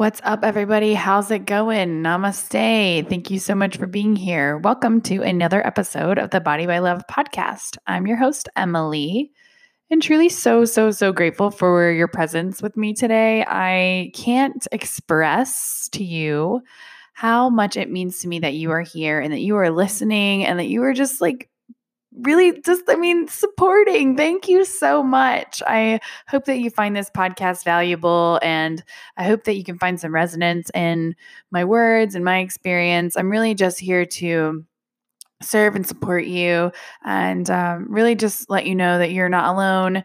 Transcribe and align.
What's 0.00 0.22
up, 0.24 0.44
everybody? 0.44 0.94
How's 0.94 1.30
it 1.30 1.44
going? 1.44 2.02
Namaste. 2.02 3.06
Thank 3.10 3.30
you 3.30 3.38
so 3.38 3.54
much 3.54 3.76
for 3.76 3.86
being 3.86 4.16
here. 4.16 4.56
Welcome 4.56 5.02
to 5.02 5.20
another 5.20 5.64
episode 5.66 6.16
of 6.16 6.30
the 6.30 6.40
Body 6.40 6.64
by 6.64 6.78
Love 6.78 7.02
podcast. 7.06 7.76
I'm 7.86 8.06
your 8.06 8.16
host, 8.16 8.48
Emily, 8.56 9.30
and 9.90 10.02
truly 10.02 10.30
so, 10.30 10.64
so, 10.64 10.90
so 10.90 11.12
grateful 11.12 11.50
for 11.50 11.90
your 11.90 12.08
presence 12.08 12.62
with 12.62 12.78
me 12.78 12.94
today. 12.94 13.44
I 13.46 14.10
can't 14.14 14.66
express 14.72 15.90
to 15.90 16.02
you 16.02 16.62
how 17.12 17.50
much 17.50 17.76
it 17.76 17.90
means 17.90 18.20
to 18.20 18.28
me 18.28 18.38
that 18.38 18.54
you 18.54 18.70
are 18.70 18.80
here 18.80 19.20
and 19.20 19.30
that 19.34 19.40
you 19.40 19.54
are 19.56 19.68
listening 19.68 20.46
and 20.46 20.58
that 20.58 20.68
you 20.68 20.82
are 20.82 20.94
just 20.94 21.20
like 21.20 21.49
really 22.16 22.60
just, 22.60 22.82
I 22.88 22.96
mean, 22.96 23.28
supporting. 23.28 24.16
Thank 24.16 24.48
you 24.48 24.64
so 24.64 25.02
much. 25.02 25.62
I 25.66 26.00
hope 26.28 26.44
that 26.46 26.58
you 26.58 26.70
find 26.70 26.94
this 26.94 27.10
podcast 27.10 27.64
valuable 27.64 28.40
and 28.42 28.82
I 29.16 29.24
hope 29.24 29.44
that 29.44 29.56
you 29.56 29.64
can 29.64 29.78
find 29.78 30.00
some 30.00 30.12
resonance 30.12 30.70
in 30.74 31.14
my 31.50 31.64
words 31.64 32.14
and 32.14 32.24
my 32.24 32.38
experience. 32.38 33.16
I'm 33.16 33.30
really 33.30 33.54
just 33.54 33.78
here 33.78 34.04
to 34.06 34.64
serve 35.42 35.74
and 35.76 35.86
support 35.86 36.26
you 36.26 36.72
and 37.04 37.48
um, 37.50 37.86
really 37.88 38.14
just 38.14 38.50
let 38.50 38.66
you 38.66 38.74
know 38.74 38.98
that 38.98 39.12
you're 39.12 39.28
not 39.28 39.54
alone 39.54 40.02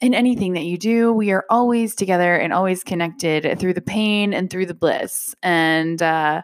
in 0.00 0.14
anything 0.14 0.52
that 0.52 0.64
you 0.64 0.78
do. 0.78 1.12
We 1.12 1.32
are 1.32 1.44
always 1.50 1.94
together 1.94 2.36
and 2.36 2.52
always 2.52 2.84
connected 2.84 3.58
through 3.58 3.74
the 3.74 3.82
pain 3.82 4.32
and 4.32 4.48
through 4.48 4.66
the 4.66 4.74
bliss. 4.74 5.34
And, 5.42 6.00
uh, 6.00 6.42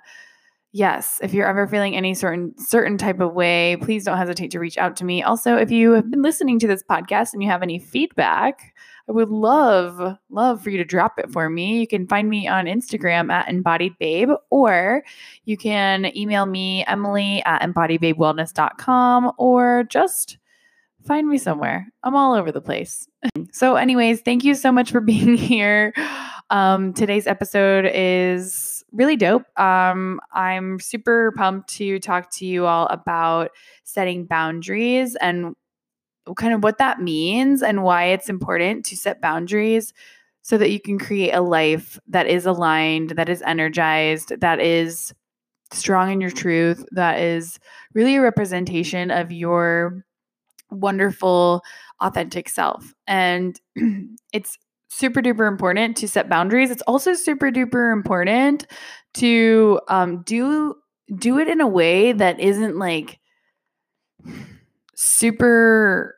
yes, 0.75 1.21
if 1.23 1.33
you're 1.33 1.47
ever 1.47 1.67
feeling 1.69 1.97
any 1.97 2.15
certain 2.15 2.53
certain 2.59 2.99
type 2.99 3.21
of 3.21 3.33
way, 3.33 3.77
please 3.81 4.05
don't 4.05 4.19
hesitate 4.19 4.51
to 4.51 4.59
reach 4.59 4.77
out 4.77 4.97
to 4.97 5.05
me. 5.05 5.23
Also, 5.23 5.57
if 5.57 5.71
you 5.71 5.93
have 5.93 6.11
been 6.11 6.21
listening 6.21 6.59
to 6.59 6.67
this 6.67 6.83
podcast 6.83 7.33
and 7.33 7.43
you 7.43 7.49
have 7.49 7.63
any 7.63 7.79
feedback, 7.79 8.75
I 9.09 9.13
would 9.13 9.31
love 9.31 10.19
love 10.29 10.63
for 10.63 10.71
you 10.71 10.79
to 10.79 10.85
drop 10.85 11.19
it 11.19 11.31
for 11.31 11.49
me. 11.49 11.79
You 11.79 11.87
can 11.87 12.07
find 12.07 12.29
me 12.29 12.49
on 12.49 12.67
Instagram 12.67 13.31
at 13.31 13.49
embodied 13.49 13.97
babe, 13.99 14.31
or 14.51 15.05
you 15.45 15.57
can 15.57 16.15
email 16.17 16.45
me 16.45 16.85
Emily 16.87 17.43
at 17.47 17.63
embodiedbabewellness.com 17.63 19.33
or 19.39 19.85
just 19.89 20.39
find 21.07 21.29
me 21.29 21.39
somewhere. 21.39 21.87
I'm 22.03 22.17
all 22.17 22.35
over 22.35 22.51
the 22.51 22.61
place. 22.61 23.07
so, 23.53 23.77
anyways, 23.77 24.23
thank 24.23 24.43
you 24.43 24.57
so 24.57 24.73
much 24.73 24.91
for 24.91 25.01
being 25.01 25.37
here. 25.37 25.95
Um, 26.51 26.93
today's 26.93 27.29
episode 27.29 27.89
is 27.95 28.74
really 28.95 29.17
dope. 29.17 29.45
Um, 29.59 30.21
I'm 30.33 30.79
super 30.81 31.33
pumped 31.37 31.69
to 31.75 31.99
talk 31.99 32.31
to 32.37 32.47
you 32.47 32.67
all 32.67 32.87
about 32.87 33.51
setting 33.83 34.25
boundaries 34.25 35.17
and 35.17 35.55
kind 36.37 36.55
of 36.55 36.63
what 36.63 36.79
that 36.79 37.01
means 37.01 37.63
and 37.63 37.83
why 37.83 38.05
it's 38.05 38.29
important 38.29 38.85
to 38.87 38.97
set 38.97 39.21
boundaries 39.21 39.93
so 40.43 40.57
that 40.59 40.71
you 40.71 40.81
can 40.81 40.99
create 40.99 41.33
a 41.33 41.41
life 41.41 41.99
that 42.07 42.27
is 42.27 42.47
aligned, 42.47 43.11
that 43.11 43.29
is 43.29 43.43
energized, 43.43 44.41
that 44.41 44.61
is 44.61 45.13
strong 45.73 46.13
in 46.13 46.21
your 46.21 46.31
truth, 46.31 46.85
that 46.93 47.19
is 47.19 47.59
really 47.95 48.17
a 48.17 48.23
representation 48.23 49.11
of 49.11 49.33
your 49.33 50.05
wonderful, 50.71 51.63
authentic 52.01 52.49
self. 52.49 52.95
And 53.07 53.61
it's 54.33 54.59
super 54.95 55.21
duper 55.21 55.49
important 55.49 55.97
to 55.99 56.09
set 56.09 56.29
boundaries. 56.29 56.71
It's 56.71 56.83
also 56.83 57.15
super 57.15 57.51
duper 57.51 57.93
important 57.93 58.67
to 59.15 59.81
um, 59.89 60.23
do 60.23 60.77
do 61.17 61.39
it 61.39 61.49
in 61.49 61.61
a 61.61 61.69
way 61.69 62.13
that 62.13 62.41
isn't 62.41 62.79
like 62.79 63.19
super 64.95 66.15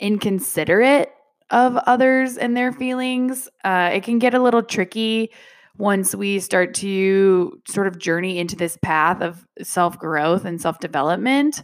inconsiderate 0.00 1.10
of 1.50 1.76
others 1.76 2.36
and 2.36 2.56
their 2.56 2.72
feelings. 2.72 3.48
Uh, 3.64 3.90
it 3.92 4.02
can 4.02 4.18
get 4.18 4.34
a 4.34 4.42
little 4.42 4.62
tricky 4.62 5.30
once 5.78 6.14
we 6.14 6.40
start 6.40 6.74
to 6.74 7.60
sort 7.68 7.86
of 7.86 7.98
journey 7.98 8.38
into 8.38 8.56
this 8.56 8.78
path 8.82 9.20
of 9.20 9.46
self 9.62 9.98
growth 9.98 10.44
and 10.44 10.60
self 10.60 10.80
development 10.80 11.62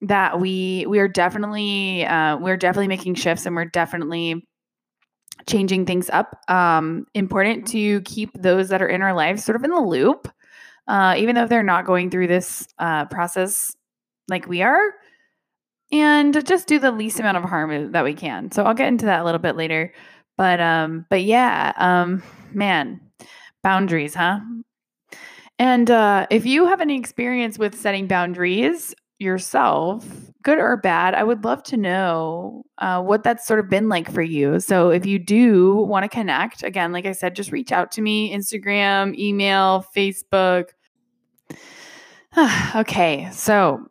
that 0.00 0.38
we 0.38 0.86
we 0.88 0.98
are 1.00 1.08
definitely 1.08 2.04
uh, 2.06 2.36
we're 2.36 2.56
definitely 2.56 2.88
making 2.88 3.14
shifts 3.14 3.46
and 3.46 3.56
we're 3.56 3.64
definitely 3.64 4.46
changing 5.46 5.86
things 5.86 6.10
up. 6.10 6.40
Um, 6.48 7.06
important 7.14 7.66
to 7.68 8.00
keep 8.02 8.30
those 8.34 8.68
that 8.68 8.82
are 8.82 8.88
in 8.88 9.02
our 9.02 9.14
lives 9.14 9.44
sort 9.44 9.56
of 9.56 9.64
in 9.64 9.70
the 9.70 9.80
loop, 9.80 10.28
uh, 10.86 11.14
even 11.18 11.34
though 11.34 11.46
they're 11.46 11.62
not 11.62 11.86
going 11.86 12.10
through 12.10 12.26
this 12.26 12.66
uh, 12.78 13.04
process 13.06 13.74
like 14.28 14.46
we 14.46 14.62
are, 14.62 14.94
and 15.90 16.46
just 16.46 16.66
do 16.66 16.78
the 16.78 16.92
least 16.92 17.18
amount 17.18 17.36
of 17.36 17.44
harm 17.44 17.92
that 17.92 18.04
we 18.04 18.14
can. 18.14 18.50
So 18.50 18.64
I'll 18.64 18.74
get 18.74 18.88
into 18.88 19.06
that 19.06 19.20
a 19.20 19.24
little 19.24 19.38
bit 19.38 19.56
later. 19.56 19.92
But 20.36 20.60
um, 20.60 21.06
but 21.10 21.22
yeah, 21.22 21.72
um, 21.76 22.22
man, 22.52 23.00
boundaries, 23.62 24.14
huh? 24.14 24.40
And 25.58 25.90
uh, 25.90 26.26
if 26.30 26.46
you 26.46 26.66
have 26.66 26.80
any 26.80 26.96
experience 26.96 27.58
with 27.58 27.74
setting 27.74 28.06
boundaries, 28.06 28.94
yourself, 29.18 30.06
good 30.42 30.58
or 30.58 30.76
bad, 30.76 31.14
I 31.14 31.24
would 31.24 31.44
love 31.44 31.62
to 31.64 31.76
know 31.76 32.64
uh, 32.78 33.02
what 33.02 33.22
that's 33.22 33.46
sort 33.46 33.60
of 33.60 33.68
been 33.68 33.88
like 33.88 34.10
for 34.10 34.22
you. 34.22 34.60
So 34.60 34.90
if 34.90 35.04
you 35.06 35.18
do 35.18 35.74
want 35.74 36.04
to 36.04 36.08
connect, 36.08 36.62
again, 36.62 36.92
like 36.92 37.06
I 37.06 37.12
said, 37.12 37.34
just 37.34 37.52
reach 37.52 37.72
out 37.72 37.90
to 37.92 38.02
me 38.02 38.34
Instagram, 38.34 39.18
email, 39.18 39.84
Facebook. 39.96 40.70
okay, 42.76 43.28
so 43.32 43.88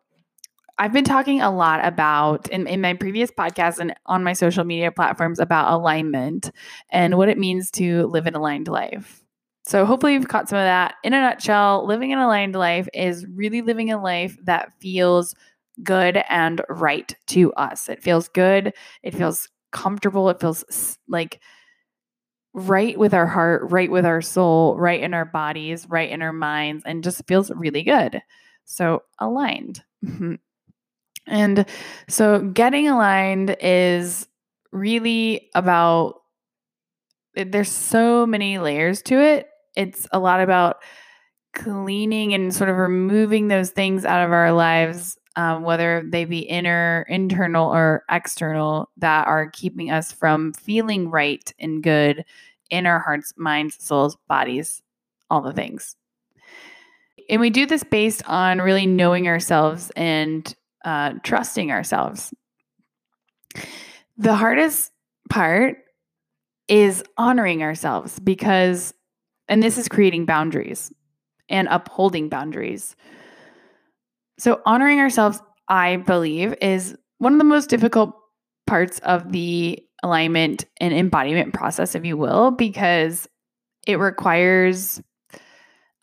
I've 0.79 0.93
been 0.93 1.03
talking 1.03 1.41
a 1.41 1.51
lot 1.51 1.83
about 1.83 2.49
in, 2.49 2.67
in 2.67 2.81
my 2.81 2.93
previous 2.93 3.31
podcast 3.31 3.79
and 3.79 3.95
on 4.05 4.23
my 4.23 4.33
social 4.33 4.63
media 4.63 4.91
platforms 4.91 5.39
about 5.39 5.73
alignment 5.73 6.51
and 6.89 7.17
what 7.17 7.29
it 7.29 7.37
means 7.37 7.71
to 7.71 8.05
live 8.07 8.27
an 8.27 8.35
aligned 8.35 8.67
life. 8.67 9.23
So 9.67 9.85
hopefully 9.85 10.13
you've 10.13 10.29
caught 10.29 10.47
some 10.47 10.59
of 10.59 10.63
that. 10.63 10.95
In 11.03 11.13
a 11.13 11.19
nutshell, 11.19 11.85
living 11.85 12.13
an 12.13 12.19
aligned 12.19 12.55
life 12.55 12.87
is 12.93 13.25
really 13.27 13.61
living 13.61 13.91
a 13.91 14.01
life 14.01 14.37
that 14.45 14.71
feels 14.79 15.35
good 15.83 16.23
and 16.29 16.61
right 16.69 17.13
to 17.27 17.51
us. 17.53 17.89
It 17.89 18.01
feels 18.01 18.29
good, 18.29 18.73
it 19.03 19.13
feels 19.13 19.49
comfortable, 19.73 20.29
it 20.29 20.39
feels 20.39 20.97
like 21.09 21.41
right 22.53 22.97
with 22.97 23.13
our 23.13 23.27
heart, 23.27 23.69
right 23.69 23.91
with 23.91 24.05
our 24.05 24.21
soul, 24.21 24.77
right 24.77 25.01
in 25.01 25.13
our 25.13 25.25
bodies, 25.25 25.85
right 25.89 26.09
in 26.09 26.21
our 26.21 26.31
minds, 26.31 26.83
and 26.85 27.03
just 27.03 27.27
feels 27.27 27.51
really 27.51 27.83
good. 27.83 28.21
So 28.63 29.03
aligned. 29.19 29.83
and 31.27 31.65
so 32.07 32.39
getting 32.39 32.87
aligned 32.87 33.57
is 33.59 34.29
really 34.71 35.49
about 35.53 36.21
eh, 37.35 37.43
there's 37.45 37.69
so 37.69 38.25
many 38.25 38.59
layers 38.59 39.01
to 39.01 39.21
it 39.21 39.49
it's 39.77 40.07
a 40.11 40.19
lot 40.19 40.41
about 40.41 40.77
cleaning 41.53 42.33
and 42.33 42.53
sort 42.53 42.69
of 42.69 42.75
removing 42.75 43.47
those 43.47 43.69
things 43.69 44.03
out 44.05 44.25
of 44.25 44.31
our 44.31 44.51
lives 44.51 45.17
um, 45.37 45.61
whether 45.61 46.03
they 46.03 46.25
be 46.25 46.39
inner 46.39 47.05
internal 47.07 47.71
or 47.71 48.03
external 48.09 48.89
that 48.97 49.27
are 49.27 49.51
keeping 49.51 49.91
us 49.91 50.11
from 50.11 50.51
feeling 50.53 51.11
right 51.11 51.53
and 51.59 51.83
good 51.83 52.25
in 52.71 52.87
our 52.87 52.99
hearts 52.99 53.33
minds 53.37 53.77
souls 53.79 54.17
bodies 54.27 54.81
all 55.29 55.41
the 55.41 55.53
things. 55.53 55.95
And 57.29 57.39
we 57.39 57.49
do 57.49 57.65
this 57.65 57.83
based 57.83 58.27
on 58.27 58.59
really 58.59 58.85
knowing 58.85 59.27
ourselves 59.27 59.91
and 59.95 60.53
uh, 60.83 61.13
trusting 61.23 61.71
ourselves. 61.71 62.33
The 64.17 64.35
hardest 64.35 64.91
part 65.29 65.77
is 66.67 67.03
honoring 67.17 67.61
ourselves 67.61 68.19
because 68.19 68.93
and 69.47 69.61
this 69.61 69.77
is 69.77 69.87
creating 69.87 70.25
boundaries 70.25 70.91
and 71.49 71.67
upholding 71.69 72.29
boundaries. 72.29 72.95
So, 74.37 74.61
honoring 74.65 74.99
ourselves, 74.99 75.41
I 75.67 75.97
believe, 75.97 76.53
is 76.61 76.95
one 77.17 77.33
of 77.33 77.39
the 77.39 77.45
most 77.45 77.69
difficult 77.69 78.15
parts 78.67 78.99
of 78.99 79.31
the 79.31 79.83
alignment 80.03 80.65
and 80.79 80.93
embodiment 80.93 81.53
process, 81.53 81.95
if 81.95 82.05
you 82.05 82.17
will, 82.17 82.51
because 82.51 83.27
it 83.87 83.97
requires 83.97 85.01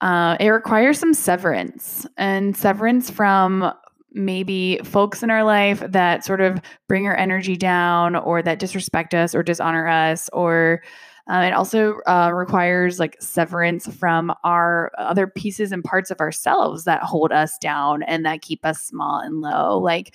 uh, 0.01 0.37
it 0.39 0.51
requires 0.51 0.99
some 0.99 1.15
severance 1.15 2.07
and 2.19 2.57
severance 2.57 3.09
from 3.09 3.73
maybe 4.13 4.79
folks 4.85 5.23
in 5.23 5.31
our 5.31 5.43
life 5.45 5.83
that 5.89 6.25
sort 6.25 6.41
of 6.41 6.61
bring 6.89 7.07
our 7.07 7.17
energy 7.17 7.57
down 7.57 8.15
or 8.15 8.43
that 8.43 8.59
disrespect 8.59 9.15
us 9.15 9.35
or 9.35 9.43
dishonor 9.43 9.89
us 9.89 10.29
or 10.33 10.83
um, 11.27 11.43
it 11.43 11.55
also 11.55 12.01
uh, 12.07 12.31
requires 12.35 12.99
like 12.99 13.17
severance 13.21 13.87
from 13.87 14.33
our 14.45 14.93
other 14.99 15.27
pieces 15.27 15.73
and 15.73 15.83
parts 15.83 16.11
of 16.11 16.21
ourselves 16.21 16.85
that 16.85 17.03
hold 17.03 17.33
us 17.33 17.57
down 17.59 18.03
and 18.03 18.27
that 18.27 18.43
keep 18.43 18.65
us 18.65 18.83
small 18.83 19.21
and 19.21 19.41
low, 19.41 19.79
like 19.79 20.15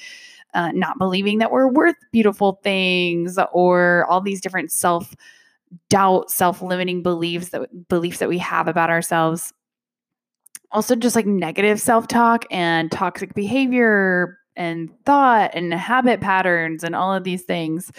uh, 0.54 0.72
not 0.72 1.00
believing 1.00 1.40
that 1.40 1.52
we're 1.52 1.68
worth 1.68 1.96
beautiful 2.12 2.60
things 2.64 3.40
or 3.52 4.06
all 4.08 4.22
these 4.22 4.42
different 4.42 4.72
self 4.72 5.16
doubt, 5.90 6.30
self 6.30 6.62
limiting 6.62 7.02
beliefs 7.02 7.50
that 7.50 7.88
beliefs 7.88 8.20
that 8.20 8.30
we 8.30 8.38
have 8.38 8.68
about 8.68 8.92
ourselves. 8.92 9.52
Also, 10.72 10.96
just 10.96 11.16
like 11.16 11.26
negative 11.26 11.82
self 11.82 12.08
talk 12.08 12.46
and 12.52 12.92
toxic 12.92 13.34
behavior 13.34 14.38
and 14.56 14.92
thought 15.06 15.50
and 15.56 15.74
habit 15.74 16.22
patterns 16.22 16.84
and 16.84 16.96
all 16.96 17.12
of 17.12 17.24
these 17.24 17.44
things. 17.44 17.92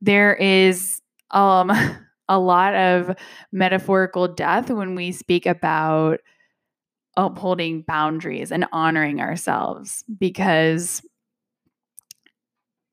There 0.00 0.34
is 0.34 1.00
um 1.30 1.70
a 2.30 2.38
lot 2.38 2.74
of 2.74 3.14
metaphorical 3.52 4.28
death 4.28 4.70
when 4.70 4.94
we 4.94 5.12
speak 5.12 5.44
about 5.44 6.20
upholding 7.16 7.82
boundaries 7.82 8.52
and 8.52 8.64
honoring 8.72 9.20
ourselves 9.20 10.04
because 10.18 11.02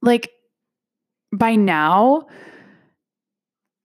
like 0.02 0.32
by 1.32 1.56
now 1.56 2.26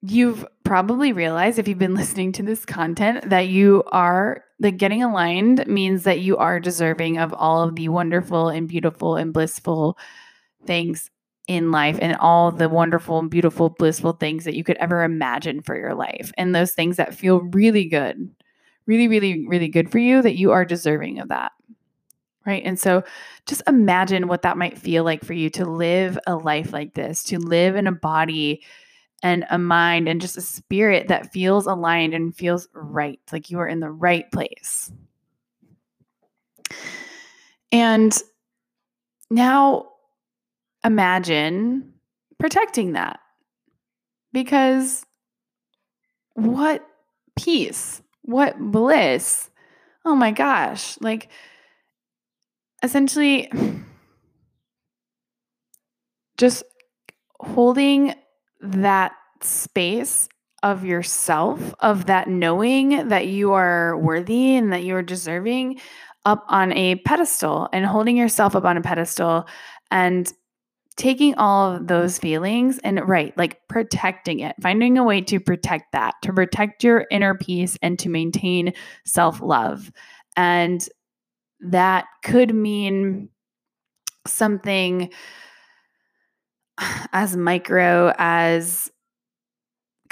you've 0.00 0.44
probably 0.64 1.12
realized 1.12 1.58
if 1.58 1.68
you've 1.68 1.78
been 1.78 1.94
listening 2.02 2.32
to 2.32 2.42
this 2.42 2.64
content 2.64 3.28
that 3.28 3.48
you 3.48 3.84
are 3.92 4.42
like 4.58 4.78
getting 4.78 5.02
aligned 5.02 5.66
means 5.66 6.04
that 6.04 6.20
you 6.20 6.38
are 6.38 6.58
deserving 6.58 7.18
of 7.18 7.34
all 7.34 7.62
of 7.62 7.76
the 7.76 7.88
wonderful 7.88 8.48
and 8.48 8.68
beautiful 8.68 9.16
and 9.16 9.34
blissful 9.34 9.98
things 10.64 11.10
in 11.48 11.70
life 11.70 11.98
and 12.00 12.16
all 12.16 12.50
the 12.52 12.68
wonderful 12.68 13.18
and 13.18 13.30
beautiful 13.30 13.70
blissful 13.70 14.12
things 14.12 14.44
that 14.44 14.54
you 14.54 14.62
could 14.62 14.76
ever 14.76 15.02
imagine 15.02 15.60
for 15.60 15.76
your 15.76 15.94
life 15.94 16.32
and 16.38 16.54
those 16.54 16.72
things 16.72 16.96
that 16.96 17.14
feel 17.14 17.40
really 17.52 17.84
good 17.84 18.30
really 18.86 19.08
really 19.08 19.46
really 19.48 19.68
good 19.68 19.90
for 19.90 19.98
you 19.98 20.22
that 20.22 20.36
you 20.36 20.52
are 20.52 20.64
deserving 20.64 21.18
of 21.18 21.28
that 21.28 21.52
right 22.46 22.62
and 22.64 22.78
so 22.78 23.02
just 23.46 23.62
imagine 23.66 24.28
what 24.28 24.42
that 24.42 24.56
might 24.56 24.78
feel 24.78 25.02
like 25.02 25.24
for 25.24 25.32
you 25.32 25.50
to 25.50 25.64
live 25.64 26.16
a 26.26 26.36
life 26.36 26.72
like 26.72 26.94
this 26.94 27.24
to 27.24 27.38
live 27.38 27.74
in 27.74 27.86
a 27.86 27.92
body 27.92 28.62
and 29.22 29.46
a 29.50 29.58
mind 29.58 30.08
and 30.08 30.20
just 30.20 30.36
a 30.36 30.42
spirit 30.42 31.08
that 31.08 31.32
feels 31.32 31.66
aligned 31.66 32.12
and 32.12 32.34
feels 32.34 32.68
right, 32.74 33.20
like 33.30 33.50
you 33.50 33.58
are 33.60 33.68
in 33.68 33.80
the 33.80 33.90
right 33.90 34.30
place. 34.32 34.92
And 37.70 38.12
now 39.30 39.91
imagine 40.84 41.92
protecting 42.38 42.92
that 42.92 43.20
because 44.32 45.04
what 46.34 46.86
peace, 47.36 48.02
what 48.22 48.58
bliss. 48.58 49.50
Oh 50.04 50.14
my 50.14 50.30
gosh. 50.30 50.96
Like, 51.00 51.28
essentially, 52.82 53.50
just 56.36 56.64
holding 57.40 58.14
that 58.60 59.12
space 59.40 60.28
of 60.62 60.84
yourself, 60.84 61.74
of 61.80 62.06
that 62.06 62.28
knowing 62.28 63.08
that 63.08 63.26
you 63.26 63.52
are 63.52 63.98
worthy 63.98 64.54
and 64.54 64.72
that 64.72 64.84
you 64.84 64.94
are 64.94 65.02
deserving 65.02 65.80
up 66.24 66.44
on 66.48 66.72
a 66.72 66.94
pedestal 66.96 67.68
and 67.72 67.84
holding 67.84 68.16
yourself 68.16 68.54
up 68.54 68.64
on 68.64 68.76
a 68.76 68.80
pedestal 68.80 69.46
and 69.90 70.32
taking 70.94 71.34
all 71.36 71.72
of 71.72 71.86
those 71.86 72.18
feelings 72.18 72.78
and 72.84 73.00
right 73.08 73.36
like 73.36 73.66
protecting 73.68 74.40
it 74.40 74.54
finding 74.60 74.98
a 74.98 75.04
way 75.04 75.20
to 75.20 75.40
protect 75.40 75.92
that 75.92 76.14
to 76.22 76.32
protect 76.32 76.84
your 76.84 77.06
inner 77.10 77.34
peace 77.34 77.76
and 77.82 77.98
to 77.98 78.08
maintain 78.08 78.72
self-love. 79.04 79.90
And 80.36 80.86
that 81.60 82.06
could 82.22 82.54
mean 82.54 83.28
something 84.26 85.10
as 87.12 87.36
micro 87.36 88.12
as 88.18 88.91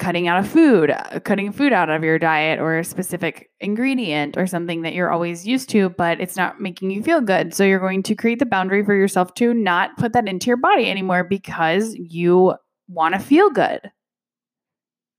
cutting 0.01 0.27
out 0.27 0.39
of 0.39 0.49
food, 0.49 0.91
cutting 1.25 1.51
food 1.51 1.71
out 1.71 1.91
of 1.91 2.03
your 2.03 2.17
diet 2.17 2.59
or 2.59 2.79
a 2.79 2.83
specific 2.83 3.51
ingredient 3.59 4.35
or 4.35 4.47
something 4.47 4.81
that 4.81 4.95
you're 4.95 5.11
always 5.11 5.45
used 5.45 5.69
to, 5.69 5.89
but 5.89 6.19
it's 6.19 6.35
not 6.35 6.59
making 6.59 6.89
you 6.89 7.03
feel 7.03 7.21
good. 7.21 7.53
So 7.53 7.63
you're 7.63 7.79
going 7.79 8.01
to 8.03 8.15
create 8.15 8.39
the 8.39 8.47
boundary 8.47 8.83
for 8.83 8.95
yourself 8.95 9.35
to 9.35 9.53
not 9.53 9.95
put 9.97 10.13
that 10.13 10.27
into 10.27 10.47
your 10.47 10.57
body 10.57 10.89
anymore 10.89 11.23
because 11.23 11.95
you 11.95 12.55
want 12.87 13.13
to 13.13 13.19
feel 13.19 13.51
good. 13.51 13.91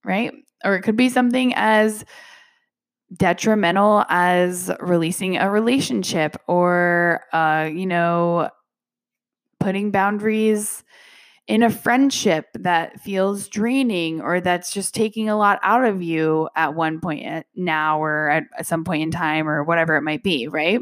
Right? 0.05 0.33
Or 0.65 0.75
it 0.75 0.83
could 0.83 0.97
be 0.97 1.09
something 1.09 1.55
as 1.55 2.05
detrimental 3.17 4.05
as 4.09 4.69
releasing 4.81 5.37
a 5.37 5.49
relationship 5.51 6.35
or 6.49 7.21
uh 7.35 7.69
you 7.71 7.85
know 7.85 8.49
putting 9.61 9.91
boundaries 9.91 10.82
in 11.53 11.63
a 11.63 11.69
friendship 11.69 12.47
that 12.55 12.99
feels 12.99 13.47
draining 13.47 14.23
or 14.23 14.41
that's 14.41 14.73
just 14.73 14.95
taking 14.95 15.29
a 15.29 15.37
lot 15.37 15.61
out 15.63 15.85
of 15.85 16.03
you 16.03 16.49
at 16.57 16.73
one 16.73 16.99
point 16.99 17.27
eh, 17.27 17.43
now 17.55 18.03
or 18.03 18.31
at, 18.31 18.67
some 18.67 18.85
point 18.85 19.03
in 19.03 19.11
time 19.11 19.47
or 19.47 19.63
whatever 19.63 19.97
it 19.97 20.01
might 20.01 20.23
be, 20.23 20.49
right? 20.49 20.81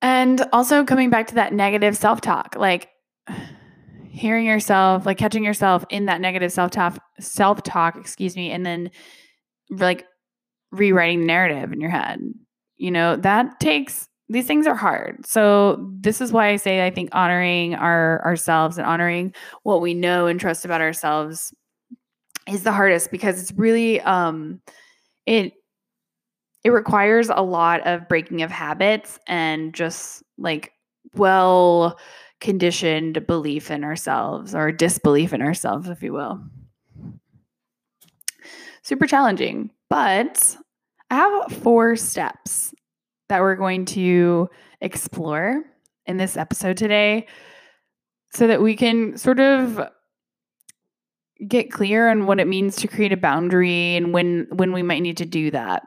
And 0.00 0.46
also 0.52 0.84
coming 0.84 1.10
back 1.10 1.26
to 1.26 1.34
that 1.34 1.52
negative 1.52 1.96
self 1.96 2.20
talk, 2.20 2.54
like 2.56 2.88
hearing 4.10 4.46
yourself, 4.46 5.04
like 5.04 5.18
catching 5.18 5.42
yourself 5.42 5.84
in 5.90 6.06
that 6.06 6.20
negative 6.20 6.52
self 6.52 6.70
talk, 6.70 6.96
self 7.18 7.64
talk, 7.64 7.96
excuse 7.96 8.36
me, 8.36 8.52
and 8.52 8.64
then 8.64 8.92
like 9.70 10.06
rewriting 10.70 11.18
the 11.18 11.26
narrative 11.26 11.72
in 11.72 11.80
your 11.80 11.90
head. 11.90 12.20
You 12.76 12.92
know, 12.92 13.16
that 13.16 13.58
takes 13.58 14.08
these 14.28 14.46
things 14.46 14.66
are 14.66 14.74
hard. 14.74 15.24
So 15.26 15.88
this 16.00 16.20
is 16.20 16.32
why 16.32 16.48
I 16.48 16.56
say 16.56 16.84
I 16.84 16.90
think 16.90 17.10
honoring 17.12 17.74
our 17.74 18.24
ourselves 18.24 18.78
and 18.78 18.86
honoring 18.86 19.34
what 19.62 19.80
we 19.80 19.94
know 19.94 20.26
and 20.26 20.40
trust 20.40 20.64
about 20.64 20.80
ourselves 20.80 21.54
is 22.48 22.62
the 22.62 22.72
hardest 22.72 23.10
because 23.10 23.40
it's 23.40 23.52
really 23.52 24.00
um 24.00 24.60
it 25.26 25.52
it 26.64 26.70
requires 26.70 27.28
a 27.28 27.42
lot 27.42 27.86
of 27.86 28.08
breaking 28.08 28.42
of 28.42 28.50
habits 28.50 29.20
and 29.28 29.72
just 29.72 30.24
like 30.38 30.72
well 31.14 31.98
conditioned 32.40 33.24
belief 33.26 33.70
in 33.70 33.84
ourselves 33.84 34.54
or 34.54 34.72
disbelief 34.72 35.32
in 35.32 35.40
ourselves 35.40 35.88
if 35.88 36.02
you 36.02 36.12
will. 36.12 36.42
Super 38.82 39.06
challenging, 39.06 39.70
but 39.88 40.56
I 41.10 41.16
have 41.16 41.52
four 41.62 41.94
steps 41.96 42.74
that 43.28 43.40
we're 43.40 43.56
going 43.56 43.84
to 43.86 44.48
explore 44.80 45.62
in 46.06 46.16
this 46.16 46.36
episode 46.36 46.76
today 46.76 47.26
so 48.32 48.46
that 48.46 48.62
we 48.62 48.76
can 48.76 49.16
sort 49.16 49.40
of 49.40 49.80
get 51.46 51.70
clear 51.70 52.08
on 52.08 52.26
what 52.26 52.40
it 52.40 52.46
means 52.46 52.76
to 52.76 52.88
create 52.88 53.12
a 53.12 53.16
boundary 53.16 53.96
and 53.96 54.12
when 54.12 54.46
when 54.50 54.72
we 54.72 54.82
might 54.82 55.00
need 55.00 55.16
to 55.18 55.26
do 55.26 55.50
that. 55.50 55.82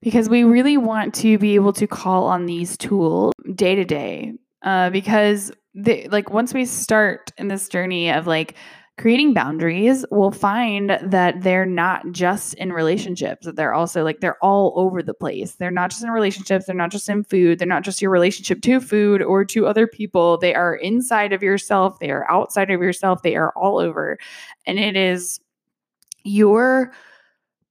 Because 0.00 0.28
we 0.28 0.42
really 0.42 0.76
want 0.76 1.14
to 1.16 1.38
be 1.38 1.54
able 1.54 1.72
to 1.74 1.86
call 1.86 2.24
on 2.24 2.46
these 2.46 2.76
tools 2.76 3.32
day 3.54 3.76
to 3.76 3.84
day 3.84 4.32
uh, 4.62 4.90
because 4.90 5.52
they, 5.74 6.08
like 6.08 6.30
once 6.30 6.52
we 6.52 6.64
start 6.64 7.30
in 7.38 7.48
this 7.48 7.68
journey 7.68 8.10
of 8.10 8.26
like 8.26 8.54
creating 9.02 9.34
boundaries 9.34 10.04
will 10.12 10.30
find 10.30 10.96
that 11.02 11.42
they're 11.42 11.66
not 11.66 12.12
just 12.12 12.54
in 12.54 12.72
relationships 12.72 13.44
that 13.44 13.56
they're 13.56 13.74
also 13.74 14.04
like 14.04 14.20
they're 14.20 14.38
all 14.40 14.72
over 14.76 15.02
the 15.02 15.12
place. 15.12 15.56
They're 15.56 15.72
not 15.72 15.90
just 15.90 16.04
in 16.04 16.10
relationships 16.10 16.66
they're 16.66 16.76
not 16.76 16.92
just 16.92 17.08
in 17.08 17.24
food 17.24 17.58
they're 17.58 17.66
not 17.66 17.82
just 17.82 18.00
your 18.00 18.12
relationship 18.12 18.62
to 18.62 18.80
food 18.80 19.20
or 19.20 19.44
to 19.46 19.66
other 19.66 19.88
people. 19.88 20.38
They 20.38 20.54
are 20.54 20.76
inside 20.76 21.32
of 21.32 21.42
yourself 21.42 21.98
they 21.98 22.12
are 22.12 22.30
outside 22.30 22.70
of 22.70 22.80
yourself 22.80 23.22
they 23.22 23.34
are 23.34 23.52
all 23.56 23.80
over. 23.80 24.18
And 24.68 24.78
it 24.78 24.94
is 24.94 25.40
your 26.22 26.92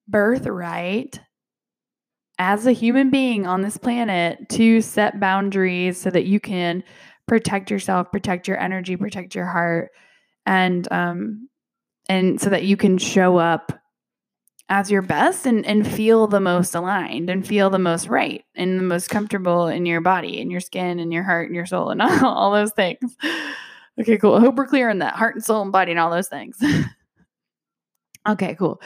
birthright 0.10 1.22
as 2.40 2.68
a 2.68 2.74
human 2.74 3.10
being 3.10 3.48
on 3.48 3.62
this 3.62 3.78
planet 3.78 4.50
to 4.50 4.82
set 4.82 5.22
boundaries 5.22 5.98
so 5.98 6.10
that 6.10 6.26
you 6.26 6.42
can 6.42 6.84
protect 7.26 7.72
yourself 7.72 8.12
protect 8.12 8.50
your 8.50 8.60
energy 8.60 8.98
protect 8.98 9.34
your 9.34 9.46
heart 9.46 9.92
and 10.46 10.92
um 10.92 11.50
and 12.10 12.42
so 12.42 12.50
that 12.50 12.64
you 12.64 12.76
can 12.76 12.98
show 12.98 13.38
up 13.38 13.72
as 14.72 14.90
your 14.90 15.02
best 15.02 15.46
and, 15.46 15.66
and 15.66 15.86
feel 15.86 16.28
the 16.28 16.40
most 16.40 16.74
aligned 16.76 17.30
and 17.30 17.46
feel 17.46 17.70
the 17.70 17.78
most 17.78 18.08
right 18.08 18.46
and 18.56 18.80
the 18.80 18.84
most 18.84 19.10
comfortable 19.10 19.68
in 19.68 19.86
your 19.86 20.00
body 20.00 20.42
and 20.42 20.50
your 20.50 20.62
skin 20.62 20.98
and 20.98 21.12
your 21.12 21.24
heart 21.24 21.48
and 21.48 21.56
your 21.56 21.66
soul 21.66 21.90
and 21.90 22.02
all, 22.02 22.26
all 22.26 22.52
those 22.52 22.72
things. 22.72 23.18
Okay, 24.00 24.18
cool. 24.18 24.36
I 24.36 24.40
hope 24.40 24.56
we're 24.56 24.66
clear 24.66 24.90
on 24.90 25.00
that 25.00 25.16
heart 25.16 25.36
and 25.36 25.44
soul 25.44 25.62
and 25.62 25.74
body 25.74 25.92
and 25.92 26.00
all 26.00 26.10
those 26.10 26.30
things. 26.30 26.58
okay, 28.30 28.56
cool. 28.56 28.82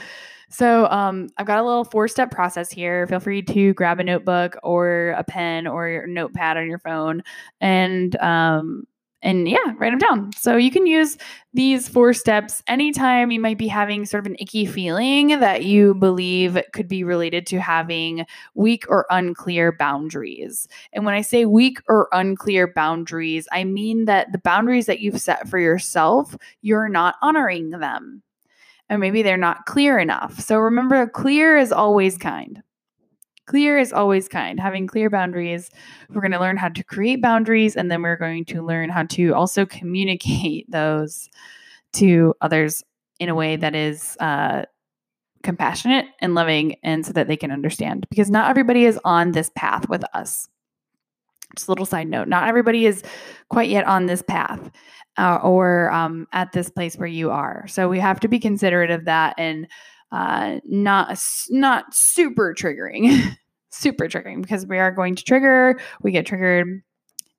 So 0.49 0.87
um, 0.87 1.29
I've 1.37 1.45
got 1.45 1.59
a 1.59 1.63
little 1.63 1.83
four 1.83 2.07
step 2.07 2.31
process 2.31 2.71
here. 2.71 3.05
Feel 3.05 3.19
free 3.19 3.43
to 3.43 3.73
grab 3.75 3.99
a 3.99 4.03
notebook 4.03 4.57
or 4.63 5.09
a 5.17 5.23
pen 5.23 5.67
or 5.67 5.87
your 5.87 6.07
notepad 6.07 6.57
on 6.57 6.67
your 6.67 6.79
phone 6.79 7.21
and 7.61 8.15
um, 8.17 8.85
and 9.25 9.49
yeah, 9.49 9.73
write 9.79 9.89
them 9.89 9.97
down. 9.97 10.31
So 10.33 10.55
you 10.55 10.69
can 10.69 10.85
use 10.85 11.17
these 11.51 11.89
four 11.89 12.13
steps 12.13 12.61
anytime 12.67 13.31
you 13.31 13.39
might 13.39 13.57
be 13.57 13.67
having 13.67 14.05
sort 14.05 14.25
of 14.25 14.31
an 14.31 14.37
icky 14.39 14.67
feeling 14.67 15.39
that 15.39 15.65
you 15.65 15.95
believe 15.95 16.57
could 16.73 16.87
be 16.87 17.03
related 17.03 17.47
to 17.47 17.59
having 17.59 18.25
weak 18.53 18.85
or 18.87 19.07
unclear 19.09 19.71
boundaries. 19.71 20.67
And 20.93 21.05
when 21.05 21.15
I 21.15 21.21
say 21.21 21.45
weak 21.45 21.79
or 21.89 22.07
unclear 22.11 22.71
boundaries, 22.71 23.47
I 23.51 23.63
mean 23.63 24.05
that 24.05 24.31
the 24.31 24.37
boundaries 24.37 24.85
that 24.85 24.99
you've 24.99 25.19
set 25.19 25.49
for 25.49 25.57
yourself, 25.57 26.37
you're 26.61 26.87
not 26.87 27.15
honoring 27.23 27.71
them. 27.71 28.21
And 28.89 28.99
maybe 29.01 29.23
they're 29.23 29.37
not 29.37 29.65
clear 29.65 29.97
enough. 29.97 30.39
So 30.39 30.59
remember, 30.59 31.07
clear 31.07 31.57
is 31.57 31.71
always 31.71 32.15
kind. 32.15 32.61
Clear 33.45 33.77
is 33.77 33.93
always 33.93 34.27
kind. 34.27 34.59
Having 34.59 34.87
clear 34.87 35.09
boundaries, 35.09 35.69
we're 36.09 36.21
going 36.21 36.31
to 36.31 36.39
learn 36.39 36.57
how 36.57 36.69
to 36.69 36.83
create 36.83 37.21
boundaries 37.21 37.75
and 37.75 37.91
then 37.91 38.01
we're 38.01 38.17
going 38.17 38.45
to 38.45 38.63
learn 38.63 38.89
how 38.89 39.03
to 39.03 39.33
also 39.33 39.65
communicate 39.65 40.65
those 40.69 41.29
to 41.93 42.33
others 42.41 42.83
in 43.19 43.29
a 43.29 43.35
way 43.35 43.55
that 43.55 43.75
is 43.75 44.17
uh, 44.19 44.63
compassionate 45.43 46.07
and 46.19 46.35
loving 46.35 46.75
and 46.83 47.05
so 47.05 47.13
that 47.13 47.27
they 47.27 47.37
can 47.37 47.51
understand 47.51 48.05
because 48.09 48.29
not 48.29 48.49
everybody 48.49 48.83
is 48.83 48.99
on 49.05 49.31
this 49.31 49.51
path 49.55 49.87
with 49.87 50.03
us. 50.13 50.49
Just 51.55 51.67
a 51.67 51.71
little 51.71 51.85
side 51.85 52.07
note 52.07 52.27
not 52.27 52.49
everybody 52.49 52.85
is 52.85 53.03
quite 53.49 53.69
yet 53.69 53.85
on 53.85 54.07
this 54.07 54.21
path 54.23 54.71
uh, 55.17 55.39
or 55.43 55.91
um, 55.91 56.27
at 56.33 56.51
this 56.51 56.69
place 56.69 56.95
where 56.97 57.07
you 57.07 57.31
are. 57.31 57.65
So 57.67 57.87
we 57.87 57.99
have 57.99 58.19
to 58.21 58.27
be 58.27 58.39
considerate 58.39 58.91
of 58.91 59.05
that 59.05 59.35
and 59.37 59.67
uh, 60.11 60.59
not 60.65 61.19
not 61.49 61.93
super 61.93 62.53
triggering, 62.53 63.35
super 63.71 64.07
triggering 64.07 64.41
because 64.41 64.65
we 64.65 64.77
are 64.77 64.91
going 64.91 65.15
to 65.15 65.23
trigger. 65.23 65.79
We 66.01 66.11
get 66.11 66.25
triggered. 66.25 66.81